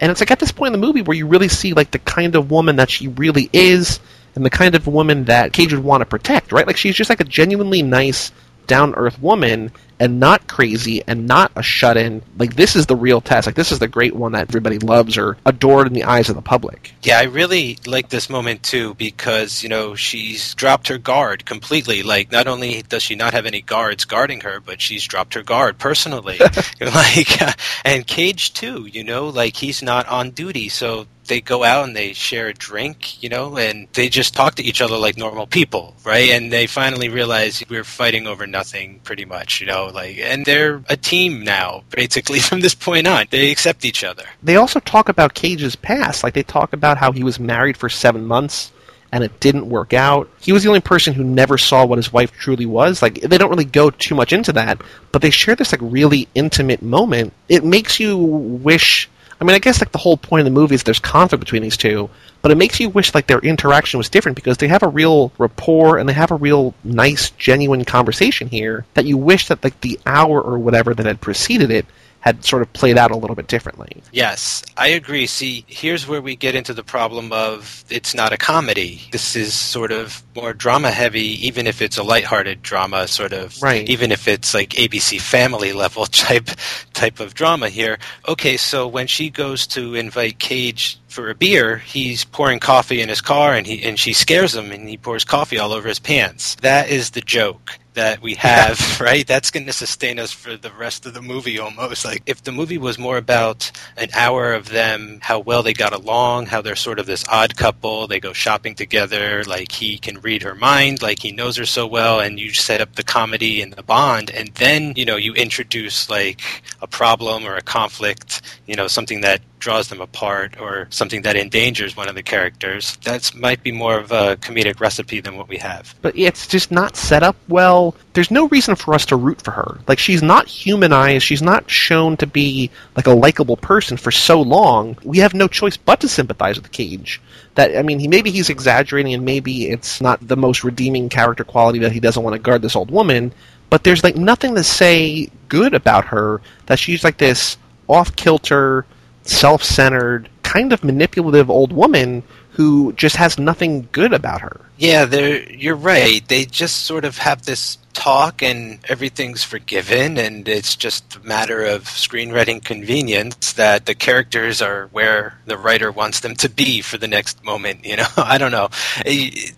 [0.00, 2.00] And it's like at this point in the movie where you really see like the
[2.00, 4.00] kind of woman that she really is,
[4.34, 6.66] and the kind of woman that Cage would want to protect, right?
[6.66, 8.32] Like she's just like a genuinely nice,
[8.66, 12.22] down earth woman, and not crazy and not a shut in.
[12.38, 13.46] Like this is the real test.
[13.46, 16.34] Like this is the great one that everybody loves or adored in the eyes of
[16.34, 16.94] the public.
[17.02, 22.02] Yeah, I really like this moment too because, you know, she's dropped her guard completely.
[22.02, 25.42] Like not only does she not have any guards guarding her, but she's dropped her
[25.42, 26.38] guard personally.
[26.80, 27.52] like uh,
[27.84, 31.96] and Cage too, you know, like he's not on duty, so they go out and
[31.96, 35.46] they share a drink, you know, and they just talk to each other like normal
[35.46, 36.30] people, right?
[36.30, 40.82] And they finally realize we're fighting over nothing pretty much, you know, like and they're
[40.88, 43.26] a team now, basically from this point on.
[43.30, 44.24] They accept each other.
[44.42, 46.24] They also talk about Cage's past.
[46.24, 48.72] Like they talk about how he was married for seven months
[49.12, 50.28] and it didn't work out.
[50.40, 53.02] He was the only person who never saw what his wife truly was.
[53.02, 54.80] Like they don't really go too much into that,
[55.12, 57.32] but they share this like really intimate moment.
[57.48, 59.08] It makes you wish
[59.40, 61.62] I mean, I guess like the whole point of the movie is there's conflict between
[61.62, 62.10] these two,
[62.42, 65.32] but it makes you wish like their interaction was different because they have a real
[65.38, 69.80] rapport and they have a real nice, genuine conversation here that you wish that like
[69.80, 71.86] the hour or whatever that had preceded it
[72.20, 74.02] had sort of played out a little bit differently.
[74.12, 75.26] Yes, I agree.
[75.26, 79.02] See, here's where we get into the problem of it's not a comedy.
[79.10, 83.60] This is sort of more drama heavy, even if it's a lighthearted drama, sort of.
[83.62, 83.88] Right.
[83.88, 86.50] Even if it's like ABC Family level type
[86.92, 87.98] type of drama here.
[88.28, 93.08] Okay, so when she goes to invite Cage for a beer, he's pouring coffee in
[93.08, 95.98] his car, and he and she scares him, and he pours coffee all over his
[95.98, 96.54] pants.
[96.56, 99.26] That is the joke that we have, right?
[99.26, 102.04] That's going to sustain us for the rest of the movie almost.
[102.04, 105.92] Like if the movie was more about an hour of them, how well they got
[105.92, 110.20] along, how they're sort of this odd couple, they go shopping together, like he can
[110.20, 113.60] read her mind, like he knows her so well, and you set up the comedy
[113.60, 116.40] and the bond, and then, you know, you introduce like
[116.80, 121.34] a problem or a conflict, you know, something that draws them apart or something that
[121.34, 122.98] endangers one of the characters.
[123.04, 125.94] That might be more of a comedic recipe than what we have.
[126.02, 127.96] But it's just not set up well.
[128.12, 129.80] There's no reason for us to root for her.
[129.88, 131.24] Like she's not humanized.
[131.24, 134.98] She's not shown to be like a likable person for so long.
[135.02, 137.18] We have no choice but to sympathize with Cage.
[137.54, 141.44] That I mean, he maybe he's exaggerating, and maybe it's not the most redeeming character
[141.44, 143.32] quality that he doesn't want to guard this old woman.
[143.70, 146.42] But there's like nothing to say good about her.
[146.66, 147.56] That she's like this
[147.88, 148.84] off kilter
[149.22, 154.60] self-centered, kind of manipulative old woman who just has nothing good about her.
[154.78, 156.26] Yeah, you're right.
[156.26, 161.64] They just sort of have this talk and everything's forgiven and it's just a matter
[161.64, 166.98] of screenwriting convenience that the characters are where the writer wants them to be for
[166.98, 168.06] the next moment, you know.
[168.16, 168.70] I don't know.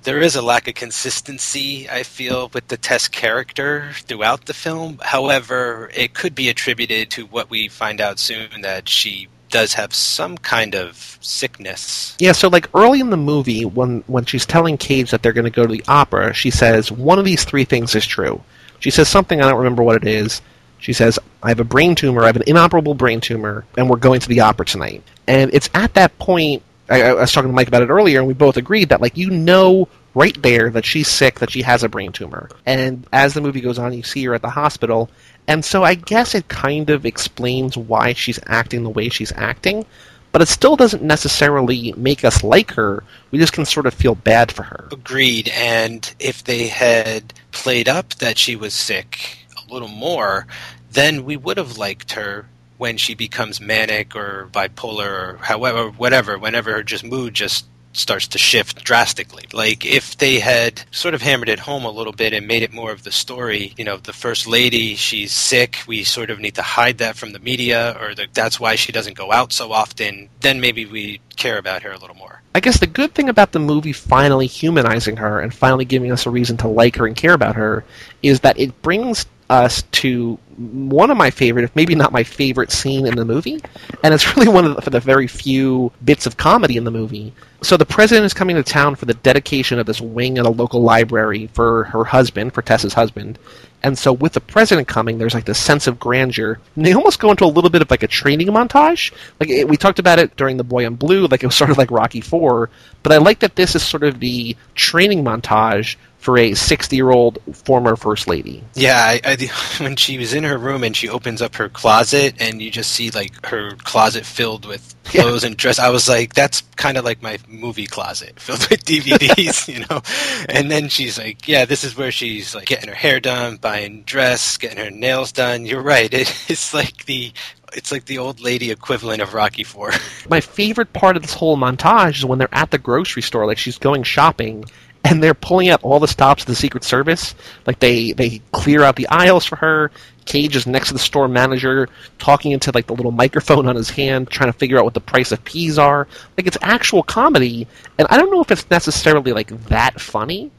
[0.02, 4.98] There is a lack of consistency I feel with the Tess character throughout the film.
[5.00, 9.94] However, it could be attributed to what we find out soon that she does have
[9.94, 12.16] some kind of sickness.
[12.18, 15.44] Yeah, so like early in the movie, when when she's telling Cage that they're going
[15.44, 18.42] to go to the opera, she says one of these three things is true.
[18.80, 20.42] She says something I don't remember what it is.
[20.78, 22.24] She says, "I have a brain tumor.
[22.24, 25.70] I have an inoperable brain tumor, and we're going to the opera tonight." And it's
[25.74, 28.56] at that point I, I was talking to Mike about it earlier, and we both
[28.56, 32.12] agreed that like you know right there that she's sick, that she has a brain
[32.12, 32.50] tumor.
[32.66, 35.10] And as the movie goes on, you see her at the hospital,
[35.48, 39.85] and so I guess it kind of explains why she's acting the way she's acting,
[40.31, 43.05] but it still doesn't necessarily make us like her.
[43.31, 44.88] We just can sort of feel bad for her.
[44.92, 45.48] Agreed.
[45.55, 50.46] And if they had played up that she was sick a little more,
[50.90, 52.46] then we would have liked her
[52.78, 58.28] when she becomes manic or bipolar or however whatever whenever her just mood just starts
[58.28, 59.44] to shift drastically.
[59.52, 62.72] Like if they had sort of hammered it home a little bit and made it
[62.72, 66.55] more of the story, you know, the first lady, she's sick, we sort of need
[66.57, 69.72] to hide that from the media or the, that's why she doesn't go out so
[69.72, 72.42] often, then maybe we care about her a little more.
[72.55, 76.26] I guess the good thing about the movie finally humanizing her and finally giving us
[76.26, 77.85] a reason to like her and care about her
[78.22, 82.70] is that it brings us to one of my favorite, if maybe not my favorite
[82.70, 83.61] scene in the movie,
[84.03, 87.33] and it's really one of the, the very few bits of comedy in the movie
[87.62, 90.51] So the president is coming to town for the dedication of this wing at a
[90.51, 93.38] local library for her husband, for Tess's husband.
[93.85, 96.59] And so with the president coming, there's like this sense of grandeur.
[96.75, 99.12] And they almost go into a little bit of like a training montage.
[99.38, 101.70] Like it, we talked about it during the Boy in Blue, like it was sort
[101.70, 102.70] of like Rocky Four.
[103.05, 107.11] But I like that this is sort of the training montage for a 60 year
[107.11, 108.62] old former first lady.
[108.74, 109.37] Yeah, I, I,
[109.82, 112.92] when she was in her room and she opens up her closet and you just
[112.92, 115.48] see like her closet filled with clothes yeah.
[115.48, 119.66] and dress, I was like, that's kind of like my movie closet filled with DVDs,
[119.66, 120.00] you know.
[120.48, 124.02] And then she's like, yeah, this is where she's like getting her hair done, buying
[124.02, 125.66] dress, getting her nails done.
[125.66, 126.12] You're right.
[126.14, 127.32] It, it's like the
[127.74, 129.90] it's like the old lady equivalent of Rocky Four.
[130.28, 133.58] My favorite part of this whole montage is when they're at the grocery store, like
[133.58, 134.66] she's going shopping,
[135.04, 137.34] and they're pulling out all the stops of the Secret Service.
[137.66, 139.90] Like they they clear out the aisles for her.
[140.24, 141.88] Cage is next to the store manager,
[142.18, 145.00] talking into like the little microphone on his hand, trying to figure out what the
[145.00, 146.06] price of peas are.
[146.36, 147.66] Like it's actual comedy,
[147.98, 150.50] and I don't know if it's necessarily like that funny,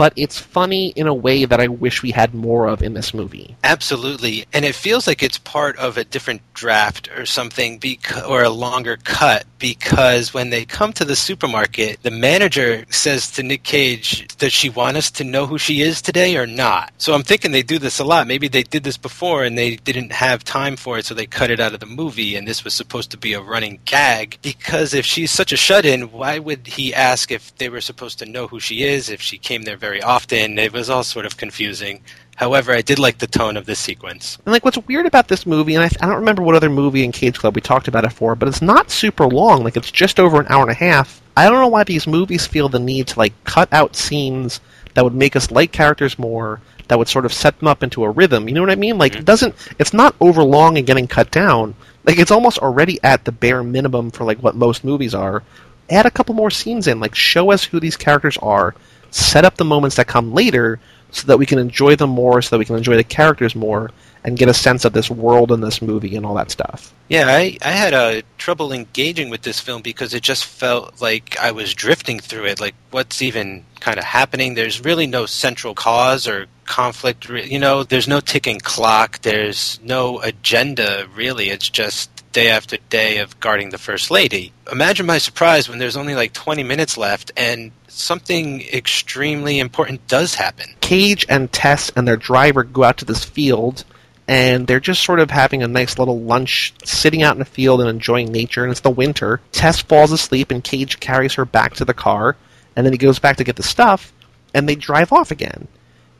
[0.00, 3.12] but it's funny in a way that I wish we had more of in this
[3.12, 3.54] movie.
[3.62, 7.78] Absolutely, and it feels like it's part of a different draft or something,
[8.26, 9.44] or a longer cut.
[9.58, 14.70] Because when they come to the supermarket, the manager says to Nick Cage, "Does she
[14.70, 17.78] want us to know who she is today or not?" So I'm thinking they do
[17.78, 18.26] this a lot.
[18.26, 21.50] Maybe they did this before and they didn't have time for it, so they cut
[21.50, 22.36] it out of the movie.
[22.36, 24.38] And this was supposed to be a running gag.
[24.40, 28.24] Because if she's such a shut-in, why would he ask if they were supposed to
[28.24, 30.56] know who she is if she came there very very often.
[30.56, 32.00] It was all sort of confusing.
[32.36, 34.38] However, I did like the tone of this sequence.
[34.46, 37.02] And like, what's weird about this movie, and I, I, don't remember what other movie
[37.02, 39.64] in Cage Club we talked about it for, but it's not super long.
[39.64, 41.20] Like, it's just over an hour and a half.
[41.36, 44.60] I don't know why these movies feel the need to like cut out scenes
[44.94, 48.04] that would make us like characters more, that would sort of set them up into
[48.04, 48.46] a rhythm.
[48.46, 48.96] You know what I mean?
[48.96, 49.22] Like, mm-hmm.
[49.22, 49.56] it doesn't.
[49.80, 51.74] It's not over long and getting cut down.
[52.04, 55.42] Like, it's almost already at the bare minimum for like what most movies are.
[55.90, 58.76] Add a couple more scenes in, like show us who these characters are
[59.10, 60.80] set up the moments that come later
[61.12, 63.90] so that we can enjoy them more, so that we can enjoy the characters more,
[64.22, 66.94] and get a sense of this world and this movie and all that stuff.
[67.08, 71.38] Yeah, I, I had uh, trouble engaging with this film because it just felt like
[71.38, 72.60] I was drifting through it.
[72.60, 74.54] Like, what's even kind of happening?
[74.54, 77.28] There's really no central cause or conflict.
[77.28, 79.22] You know, there's no ticking clock.
[79.22, 81.48] There's no agenda, really.
[81.48, 84.52] It's just day after day of guarding the First Lady.
[84.70, 90.34] Imagine my surprise when there's only like 20 minutes left and something extremely important does
[90.34, 90.66] happen.
[90.80, 93.84] Cage and Tess and their driver go out to this field
[94.30, 97.80] and they're just sort of having a nice little lunch, sitting out in the field
[97.80, 99.40] and enjoying nature, and it's the winter.
[99.50, 102.36] Tess falls asleep, and Cage carries her back to the car,
[102.76, 104.12] and then he goes back to get the stuff,
[104.54, 105.66] and they drive off again.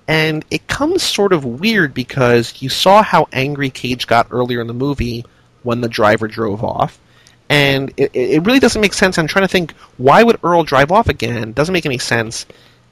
[0.08, 4.66] And it comes sort of weird because you saw how angry Cage got earlier in
[4.66, 5.24] the movie
[5.62, 6.98] when the driver drove off.
[7.48, 9.18] And it, it really doesn't make sense.
[9.18, 11.52] I'm trying to think, why would Earl drive off again?
[11.52, 12.46] Doesn't make any sense.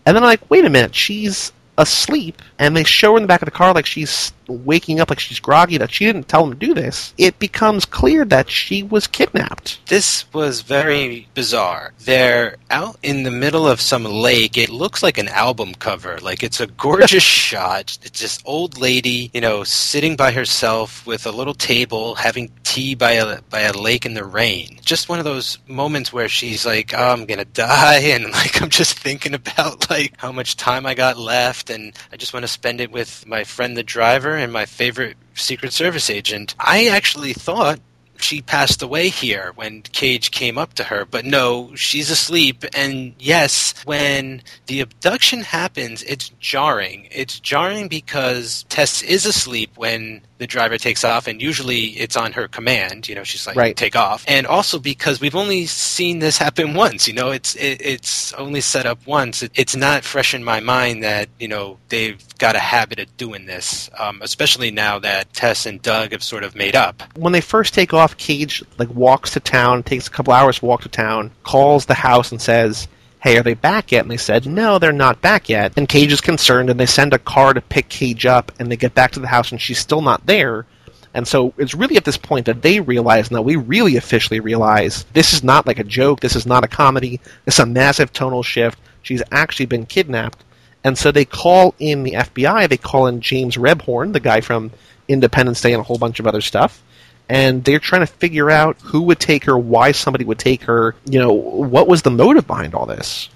[0.05, 3.29] And then I'm like, wait a minute, she's asleep, and they show her in the
[3.29, 6.45] back of the car like she's waking up, like she's groggy, that she didn't tell
[6.45, 9.79] him to do this, it becomes clear that she was kidnapped.
[9.87, 11.93] This was very bizarre.
[12.01, 14.57] They're out in the middle of some lake.
[14.57, 16.19] It looks like an album cover.
[16.19, 17.99] Like it's a gorgeous shot.
[18.03, 22.95] It's this old lady, you know, sitting by herself with a little table, having tea
[22.95, 24.79] by a by a lake in the rain.
[24.83, 28.71] Just one of those moments where she's like, oh, "I'm gonna die," and like I'm
[28.71, 32.49] just thinking about like how much time I got left and I just want to
[32.49, 36.55] spend it with my friend the driver and my favorite Secret Service agent.
[36.59, 37.81] I actually thought
[38.23, 42.65] she passed away here when Cage came up to her, but no, she's asleep.
[42.75, 47.09] And yes, when the abduction happens, it's jarring.
[47.11, 52.33] It's jarring because Tess is asleep when the driver takes off, and usually it's on
[52.33, 53.09] her command.
[53.09, 53.77] You know, she's like, right.
[53.77, 57.07] "Take off," and also because we've only seen this happen once.
[57.07, 59.43] You know, it's it, it's only set up once.
[59.43, 63.17] It, it's not fresh in my mind that you know they've got a habit of
[63.17, 67.03] doing this, um, especially now that Tess and Doug have sort of made up.
[67.17, 70.67] When they first take off, Cage like walks to town, takes a couple hours to
[70.67, 72.89] walk to town, calls the house, and says
[73.21, 74.03] hey, are they back yet?
[74.03, 75.73] And they said, no, they're not back yet.
[75.77, 78.77] And Cage is concerned, and they send a car to pick Cage up, and they
[78.77, 80.67] get back to the house, and she's still not there.
[81.15, 85.05] And so it's really at this point that they realize, now we really officially realize,
[85.15, 88.43] this is not like a joke, this is not a comedy, is a massive tonal
[88.43, 88.79] shift.
[89.03, 90.45] She's actually been kidnapped.
[90.85, 94.71] And so they call in the FBI, they call in James Rebhorn, the guy from
[95.09, 96.83] Independence Day and a whole bunch of other stuff
[97.29, 100.95] and they're trying to figure out who would take her, why somebody would take her.
[101.05, 103.29] You know, what was the motive behind all this?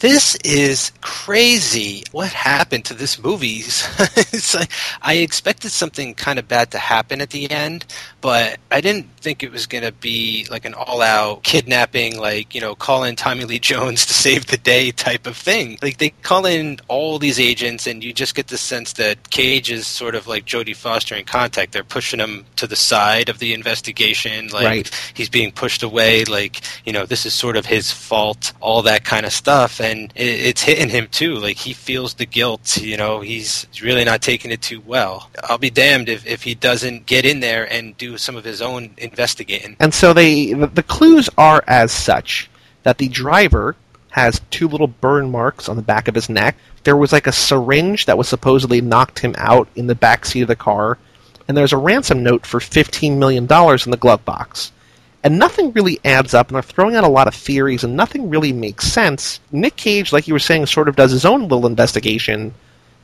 [0.00, 2.04] This is crazy.
[2.12, 3.62] What happened to this movie?
[4.54, 4.70] like
[5.02, 7.84] I expected something kind of bad to happen at the end,
[8.20, 12.60] but I didn't think it was going to be like an all-out kidnapping, like you
[12.60, 15.78] know, call in Tommy Lee Jones to save the day type of thing.
[15.82, 19.70] Like they call in all these agents, and you just get the sense that Cage
[19.70, 21.72] is sort of like Jodie Foster in Contact.
[21.72, 25.12] They're pushing him to the side of the investigation, like Right.
[25.14, 29.04] he's being pushed away, like you know, this is sort of his fault, all that
[29.04, 31.34] kind of stuff, and it, it's hitting him too.
[31.36, 32.76] Like he feels the guilt.
[32.78, 35.30] You know, he's really not taking it too well.
[35.44, 38.60] I'll be damned if, if he doesn't get in there and do some of his
[38.62, 39.76] own investigating.
[39.80, 42.48] And so they the, clues are as such
[42.84, 43.74] that the driver
[44.10, 46.56] has two little burn marks on the back of his neck.
[46.84, 50.42] There was like a syringe that was supposedly knocked him out in the back seat
[50.42, 50.98] of the car,
[51.46, 54.70] and there's a ransom note for fifteen million dollars in the glove box.
[55.24, 58.30] And nothing really adds up, and they're throwing out a lot of theories, and nothing
[58.30, 59.40] really makes sense.
[59.50, 62.54] Nick Cage, like you were saying, sort of does his own little investigation,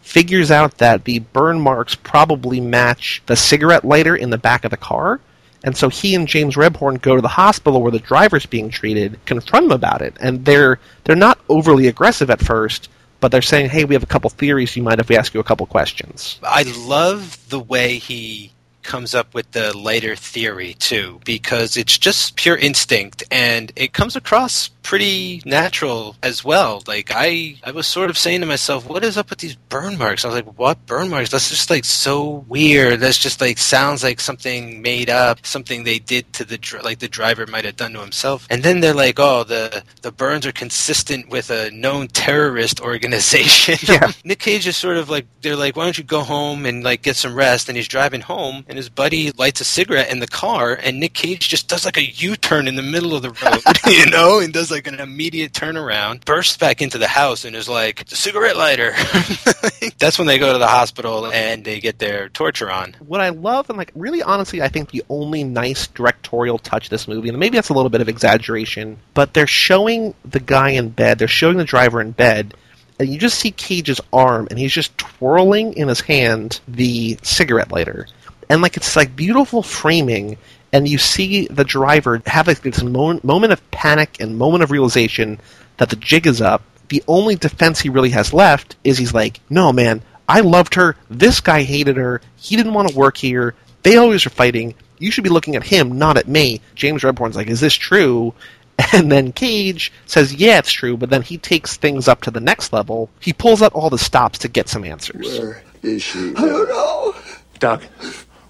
[0.01, 4.71] figures out that the burn marks probably match the cigarette lighter in the back of
[4.71, 5.19] the car.
[5.65, 9.19] And so he and James Rebhorn go to the hospital where the driver's being treated,
[9.25, 12.91] confront him about it, and they're they're not overly aggressive at first,
[13.21, 14.77] but they're saying, "Hey, we have a couple theories.
[14.77, 18.53] You mind if we ask you a couple questions?" I love the way he
[18.83, 24.15] comes up with the lighter theory too because it's just pure instinct and it comes
[24.15, 26.83] across pretty natural as well.
[26.87, 29.99] Like i i was sort of saying to myself what is up with these burn
[29.99, 30.25] marks?
[30.25, 31.31] I was like what burn marks?
[31.31, 33.01] That's just like so weird.
[33.01, 37.01] That's just like sounds like something made up something they did to the dr- like
[37.01, 38.47] the driver might have done to himself.
[38.51, 43.75] And then they're like oh the the burns are consistent with a known terrorist organization.
[43.95, 44.13] Yeah.
[44.25, 47.03] Nick Cage is sort of like they're like, why don't you go home and like
[47.03, 47.69] get some rest?
[47.69, 51.15] And he's driving home, and his buddy lights a cigarette in the car, and Nick
[51.15, 54.53] Cage just does like a U-turn in the middle of the road, you know, and
[54.53, 58.17] does like an immediate turnaround, bursts back into the house, and is like, "It's a
[58.17, 58.93] cigarette lighter."
[59.99, 62.95] That's when they go to the hospital and they get their torture on.
[62.99, 67.07] what I love, and like really honestly, I think the only nice directorial touch this
[67.09, 70.89] movie, and maybe that's a little bit of exaggeration, but they're showing the guy in
[70.91, 72.55] bed, they're showing the driver in bed,
[72.99, 77.73] and you just see Cage's arm, and he's just twirling in his hand the cigarette
[77.73, 78.07] lighter,
[78.49, 80.37] and like it's like beautiful framing.
[80.75, 84.73] And you see the driver have like, this moment, moment of panic and moment of
[84.73, 85.41] realization
[85.77, 86.63] that the jig is up.
[86.89, 90.97] The only defense he really has left is he's like, no, man, I loved her.
[91.09, 92.21] This guy hated her.
[92.35, 93.55] He didn't want to work here.
[93.85, 94.75] They always are fighting.
[94.99, 96.61] You should be looking at him, not at me.
[96.75, 98.35] James Rebhorn's like, is this true?
[98.93, 102.41] And then Cage says, yeah, it's true, but then he takes things up to the
[102.41, 103.09] next level.
[103.21, 105.39] He pulls out all the stops to get some answers.
[105.39, 106.31] Where is she?
[106.31, 107.15] I don't know.
[107.61, 107.85] Doug,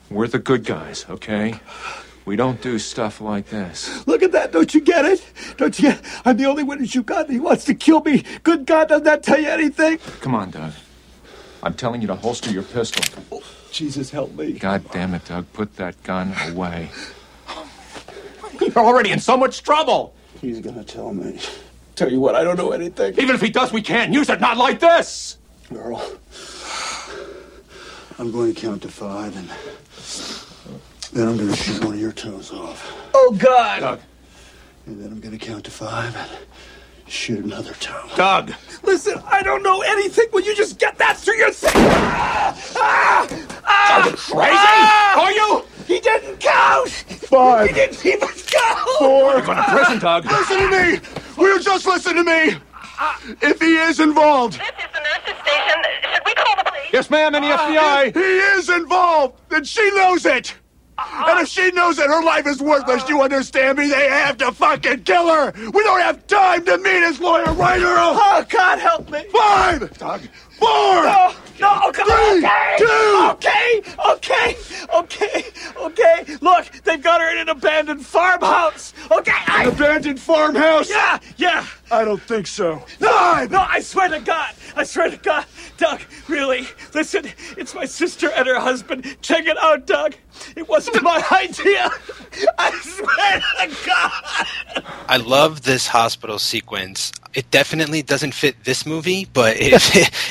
[0.08, 1.60] we're the good guys, okay?
[2.24, 4.06] We don't do stuff like this.
[4.06, 4.52] Look at that.
[4.52, 5.24] Don't you get it?
[5.56, 7.26] Don't you get I'm the only witness you've got.
[7.26, 8.24] And he wants to kill me.
[8.42, 9.98] Good God, doesn't that tell you anything?
[10.20, 10.72] Come on, Doug.
[11.62, 13.42] I'm telling you to holster your pistol.
[13.72, 14.52] Jesus, help me.
[14.52, 15.52] God damn it, Doug.
[15.52, 16.90] Put that gun away.
[18.60, 20.14] You're already in so much trouble.
[20.40, 21.38] He's gonna tell me.
[21.94, 23.14] Tell you what, I don't know anything.
[23.18, 24.40] Even if he does, we can't use it.
[24.40, 25.38] Not like this.
[25.74, 26.02] Earl,
[28.18, 29.48] I'm going to count to five, and
[31.14, 32.92] then I'm going to shoot one of your toes off.
[33.14, 33.80] Oh, God.
[33.80, 34.00] Doug.
[34.86, 36.30] And then I'm going to count to five and
[37.06, 38.08] shoot another toe.
[38.16, 38.52] Doug.
[38.82, 40.26] Listen, I don't know anything.
[40.32, 41.70] Will you just get that through your thing?
[41.74, 42.60] Ah!
[42.76, 43.28] Ah!
[43.64, 44.02] Ah!
[44.02, 44.50] Are you crazy?
[44.52, 45.22] Ah!
[45.22, 45.64] Are you?
[45.86, 46.88] He didn't count.
[46.90, 47.68] Five.
[47.68, 48.88] He didn't even count.
[48.98, 49.32] Four.
[49.32, 50.24] You're going to prison, Doug.
[50.26, 51.00] Listen to me!
[51.36, 52.56] Will you just listen to me?
[53.42, 55.82] If he is involved, This is the nurse's station.
[56.12, 56.90] Should we call the police?
[56.92, 58.14] Yes, ma'am, in the FBI.
[58.14, 58.20] he
[58.58, 60.54] is involved, then she knows it.
[60.96, 61.24] Uh-huh.
[61.28, 63.88] And if she knows that her life is worthless, you understand me?
[63.88, 65.52] They have to fucking kill her.
[65.52, 68.12] We don't have time to meet his lawyer, right, Earl?
[68.14, 69.24] Oh, God, help me.
[69.32, 69.98] Five.
[69.98, 70.22] Doug.
[70.58, 70.68] Four.
[71.04, 72.06] No, no, come.
[72.08, 72.74] Three, Okay.
[72.78, 73.28] two.
[73.32, 74.56] Okay, okay,
[74.94, 75.44] okay,
[75.78, 76.36] okay.
[76.40, 78.92] Look, they've got her in an abandoned farmhouse.
[79.10, 79.64] Okay, I.
[79.64, 80.88] Abandoned farmhouse.
[80.90, 81.66] Yeah, yeah.
[81.90, 82.82] I don't think so.
[83.00, 83.50] No, Five.
[83.50, 84.54] no, I swear to God.
[84.76, 85.44] I swear to God.
[85.76, 87.26] Doug, really, listen,
[87.56, 89.16] it's my sister and her husband.
[89.22, 90.14] Check it out, Doug.
[90.56, 91.90] It wasn't my idea.
[92.58, 94.84] I swear to God.
[95.08, 97.12] I love this hospital sequence.
[97.34, 99.72] It definitely doesn't fit this movie, but it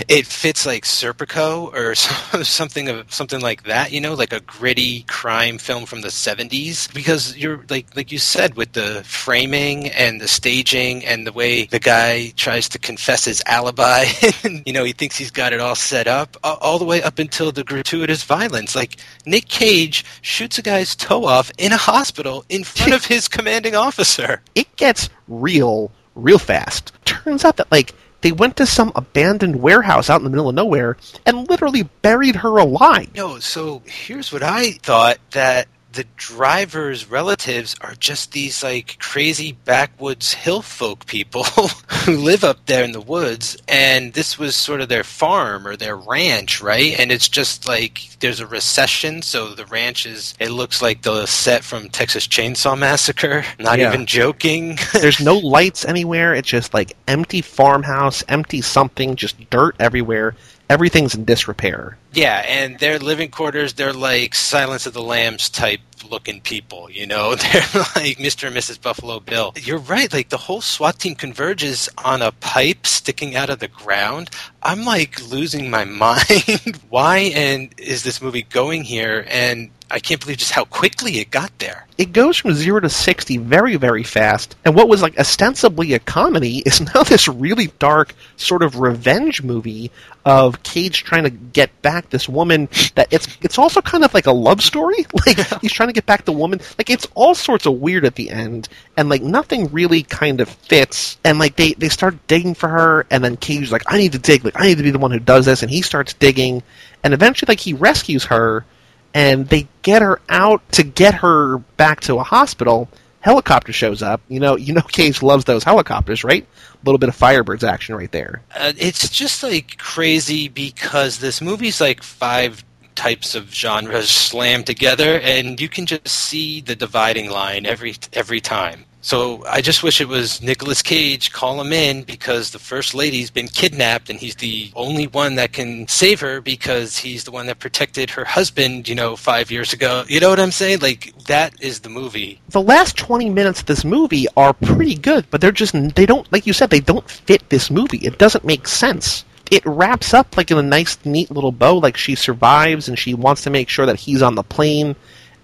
[0.08, 1.95] it fits like Serpico or
[2.43, 3.91] something of something like that.
[3.91, 6.93] You know, like a gritty crime film from the '70s.
[6.93, 11.66] Because you're like like you said with the framing and the staging and the way
[11.66, 14.06] the guy tries to confess his alibi.
[14.43, 17.20] and, you know, he thinks he's got it all set up, all the way up
[17.20, 18.76] until the gratuitous violence.
[18.76, 23.28] Like Nick Cage shoots a guy's toe off in a hospital in front of his
[23.28, 24.41] commanding officer.
[24.56, 26.91] it gets real real fast.
[27.05, 30.55] Turns out that like they went to some abandoned warehouse out in the middle of
[30.55, 33.14] nowhere and literally buried her alive.
[33.16, 39.52] No, so here's what I thought that the driver's relatives are just these like crazy
[39.52, 41.44] backwoods hill folk people
[42.06, 45.76] who live up there in the woods and this was sort of their farm or
[45.76, 50.50] their ranch right and it's just like there's a recession so the ranch is it
[50.50, 53.89] looks like the set from texas chainsaw massacre not Yeah.
[53.89, 56.34] even joking There's no lights anywhere.
[56.34, 60.36] It's just like empty farmhouse, empty something, just dirt everywhere.
[60.70, 61.97] Everything's in disrepair.
[62.14, 67.08] Yeah, and their living quarters, they're like Silence of the Lambs type looking people, you
[67.08, 67.36] know?
[67.36, 67.62] They're
[67.95, 68.47] like Mr.
[68.47, 68.82] and Mrs.
[68.82, 69.54] Buffalo Bill.
[69.58, 73.68] You're right, like the whole SWAT team converges on a pipe sticking out of the
[73.68, 74.30] ground.
[74.62, 76.80] I'm like losing my mind.
[76.89, 79.26] Why and is this movie going here?
[79.30, 81.86] And I can't believe just how quickly it got there.
[81.99, 84.56] It goes from zero to sixty very, very fast.
[84.66, 89.43] And what was like ostensibly a comedy is now this really dark sort of revenge
[89.43, 89.91] movie
[90.26, 94.26] of Cage trying to get back this woman that it's it's also kind of like
[94.26, 95.06] a love story.
[95.26, 96.60] Like he's trying to get back the woman.
[96.78, 98.68] Like it's all sorts of weird at the end
[98.98, 101.18] and like nothing really kind of fits.
[101.24, 104.20] And like they, they start digging for her and then Cage's like, I need to
[104.20, 106.64] dig, like I need to be the one who does this and he starts digging
[107.04, 108.66] and eventually like he rescues her
[109.14, 112.89] and they get her out to get her back to a hospital.
[113.22, 114.22] Helicopter shows up.
[114.28, 116.44] You know, you know, Cage loves those helicopters, right?
[116.44, 118.41] A little bit of Firebirds action right there.
[118.54, 122.66] Uh, it's just like crazy because this movie's like five
[122.96, 128.41] types of genres slammed together and you can just see the dividing line every every
[128.41, 132.94] time so i just wish it was Nicolas cage call him in because the first
[132.94, 137.32] lady's been kidnapped and he's the only one that can save her because he's the
[137.32, 140.80] one that protected her husband you know five years ago you know what i'm saying
[140.80, 145.26] like that is the movie The last 20 minutes of this movie are pretty good,
[145.30, 147.98] but they're just, they don't, like you said, they don't fit this movie.
[147.98, 149.26] It doesn't make sense.
[149.52, 153.14] It wraps up like in a nice, neat little bow, like she survives and she
[153.14, 154.96] wants to make sure that he's on the plane.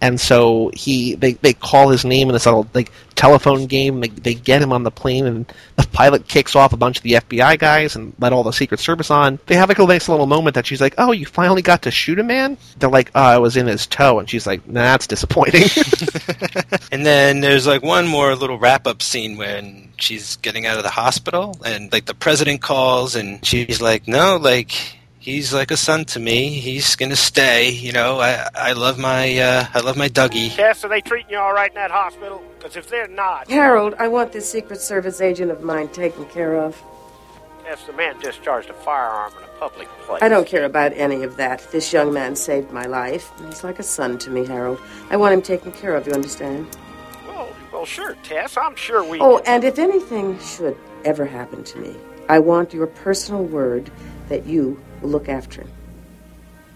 [0.02, 4.00] And so he, they, they call his name in this little like telephone game.
[4.00, 5.46] They, they get him on the plane, and
[5.76, 8.80] the pilot kicks off a bunch of the FBI guys and let all the Secret
[8.80, 9.40] Service on.
[9.48, 11.92] They have like a nice little moment that she's like, "Oh, you finally got to
[11.92, 14.66] shoot a man." They're like, uh, "Oh, I was in his toe," and she's like,
[14.68, 15.68] "Nah, that's disappointing."
[16.92, 20.84] And then there's like one more little wrap up scene when she's getting out of
[20.84, 24.72] the hospital and like the president calls and she's like, No, like
[25.20, 26.50] he's like a son to me.
[26.50, 30.56] He's gonna stay, you know, I I love my uh I love my Dougie.
[30.56, 32.42] Tess, are they treating you all right in that hospital?
[32.58, 36.56] Because if they're not, Harold, I want this Secret Service agent of mine taken care
[36.56, 36.82] of.
[37.64, 40.24] Tess, the man discharged a firearm in a public place.
[40.24, 41.68] I don't care about any of that.
[41.72, 43.32] This young man saved my life.
[43.46, 44.80] He's like a son to me, Harold.
[45.10, 46.68] I want him taken care of, you understand?
[47.28, 48.58] Well, well, sure, Tess.
[48.58, 49.20] I'm sure we.
[49.20, 51.96] Oh, and if anything should ever happen to me,
[52.28, 53.92] I want your personal word
[54.30, 55.72] that you will look after him.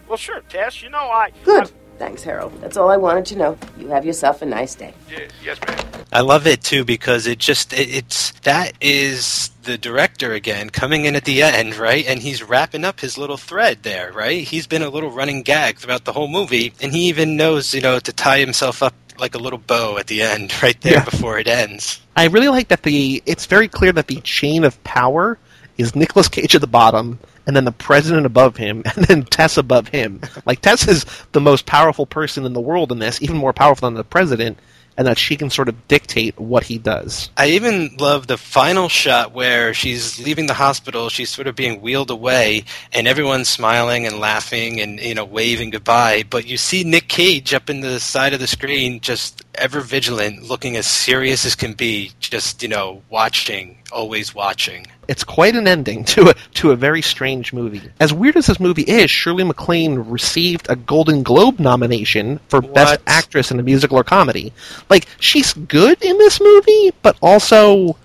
[0.07, 0.81] Well, sure, Tess.
[0.81, 1.31] You know I.
[1.43, 1.71] Good.
[1.99, 2.59] Thanks, Harold.
[2.59, 3.57] That's all I wanted to know.
[3.77, 4.93] You have yourself a nice day.
[5.09, 5.85] Yes, yes, ma'am.
[6.11, 11.05] I love it too because it just it, it's that is the director again coming
[11.05, 12.05] in at the end, right?
[12.05, 14.43] And he's wrapping up his little thread there, right?
[14.45, 17.81] He's been a little running gag throughout the whole movie, and he even knows, you
[17.81, 21.05] know, to tie himself up like a little bow at the end, right there Yeah.
[21.05, 22.01] before it ends.
[22.15, 25.37] I really like that the it's very clear that the chain of power
[25.77, 29.57] is Nicolas Cage at the bottom, and then the president above him, and then Tess
[29.57, 30.21] above him.
[30.45, 33.87] Like Tess is the most powerful person in the world in this, even more powerful
[33.87, 34.57] than the president,
[34.97, 37.29] and that she can sort of dictate what he does.
[37.37, 41.09] I even love the final shot where she's leaving the hospital.
[41.09, 45.71] She's sort of being wheeled away, and everyone's smiling and laughing and you know waving
[45.71, 46.23] goodbye.
[46.29, 50.43] But you see Nick Cage up in the side of the screen, just ever vigilant,
[50.43, 54.87] looking as serious as can be, just you know watching, always watching.
[55.07, 57.81] It's quite an ending to a to a very strange movie.
[57.99, 62.99] As weird as this movie is, Shirley MacLaine received a Golden Globe nomination for Best
[63.07, 64.53] Actress in a Musical or Comedy.
[64.89, 67.97] Like she's good in this movie, but also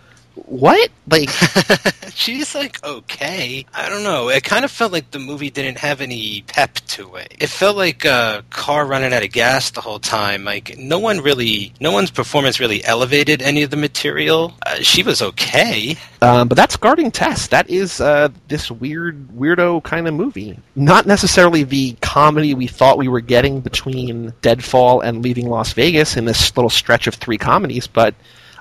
[0.48, 0.90] what?
[1.10, 1.30] Like
[2.14, 3.64] She's like okay.
[3.74, 4.28] I don't know.
[4.28, 7.34] It kind of felt like the movie didn't have any pep to it.
[7.38, 10.44] It felt like a car running out of gas the whole time.
[10.44, 14.54] Like no one really, no one's performance really elevated any of the material.
[14.66, 15.96] Uh, she was okay.
[16.20, 17.48] Um, but that's Guarding Tess.
[17.48, 20.58] That is uh, this weird, weirdo kind of movie.
[20.74, 26.16] Not necessarily the comedy we thought we were getting between Deadfall and Leaving Las Vegas
[26.16, 28.14] in this little stretch of three comedies, but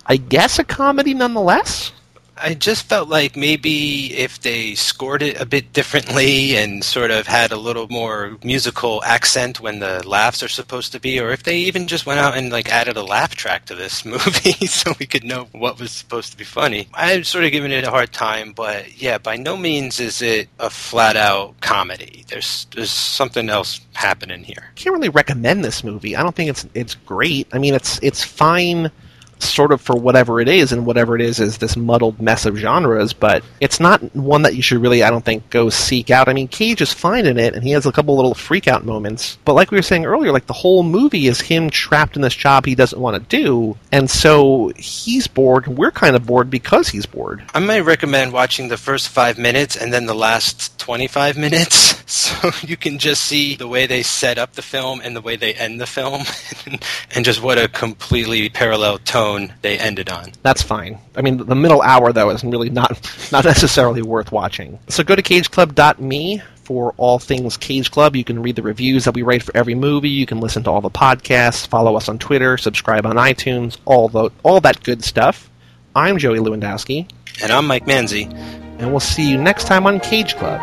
[0.07, 1.91] I guess a comedy nonetheless.
[2.39, 7.25] I just felt like maybe if they scored it a bit differently and sort of
[7.25, 11.43] had a little more musical accent when the laughs are supposed to be, or if
[11.43, 14.93] they even just went out and like added a laugh track to this movie so
[14.99, 16.87] we could know what was supposed to be funny.
[16.93, 20.47] I'm sort of giving it a hard time, but yeah, by no means is it
[20.59, 22.23] a flat out comedy.
[22.27, 24.71] There's there's something else happening here.
[24.75, 26.15] can't really recommend this movie.
[26.15, 27.47] I don't think it's it's great.
[27.51, 28.91] I mean, it's it's fine
[29.39, 32.55] sort of for whatever it is, and whatever it is is this muddled mess of
[32.55, 36.29] genres, but it's not one that you should really, I don't think, go seek out.
[36.29, 38.85] I mean, Cage is fine in it, and he has a couple little freak out
[38.85, 42.21] moments, but like we were saying earlier, like the whole movie is him trapped in
[42.21, 46.25] this job he doesn't want to do, and so he's bored, and we're kind of
[46.25, 47.43] bored because he's bored.
[47.53, 52.51] I might recommend watching the first five minutes and then the last 25 minutes so
[52.61, 55.53] you can just see the way they set up the film and the way they
[55.53, 56.23] end the film
[57.15, 60.31] and just what a completely parallel tone they ended on.
[60.43, 60.99] That's fine.
[61.15, 62.91] I mean, the middle hour though is really not
[63.31, 64.79] not necessarily worth watching.
[64.87, 68.15] So go to cageclub.me for all things Cage Club.
[68.15, 70.09] You can read the reviews that we write for every movie.
[70.09, 74.09] You can listen to all the podcasts, follow us on Twitter, subscribe on iTunes, all
[74.09, 75.49] the all that good stuff.
[75.95, 77.09] I'm Joey Lewandowski,
[77.41, 78.31] and I'm Mike Manzi,
[78.79, 80.61] and we'll see you next time on Cage Club.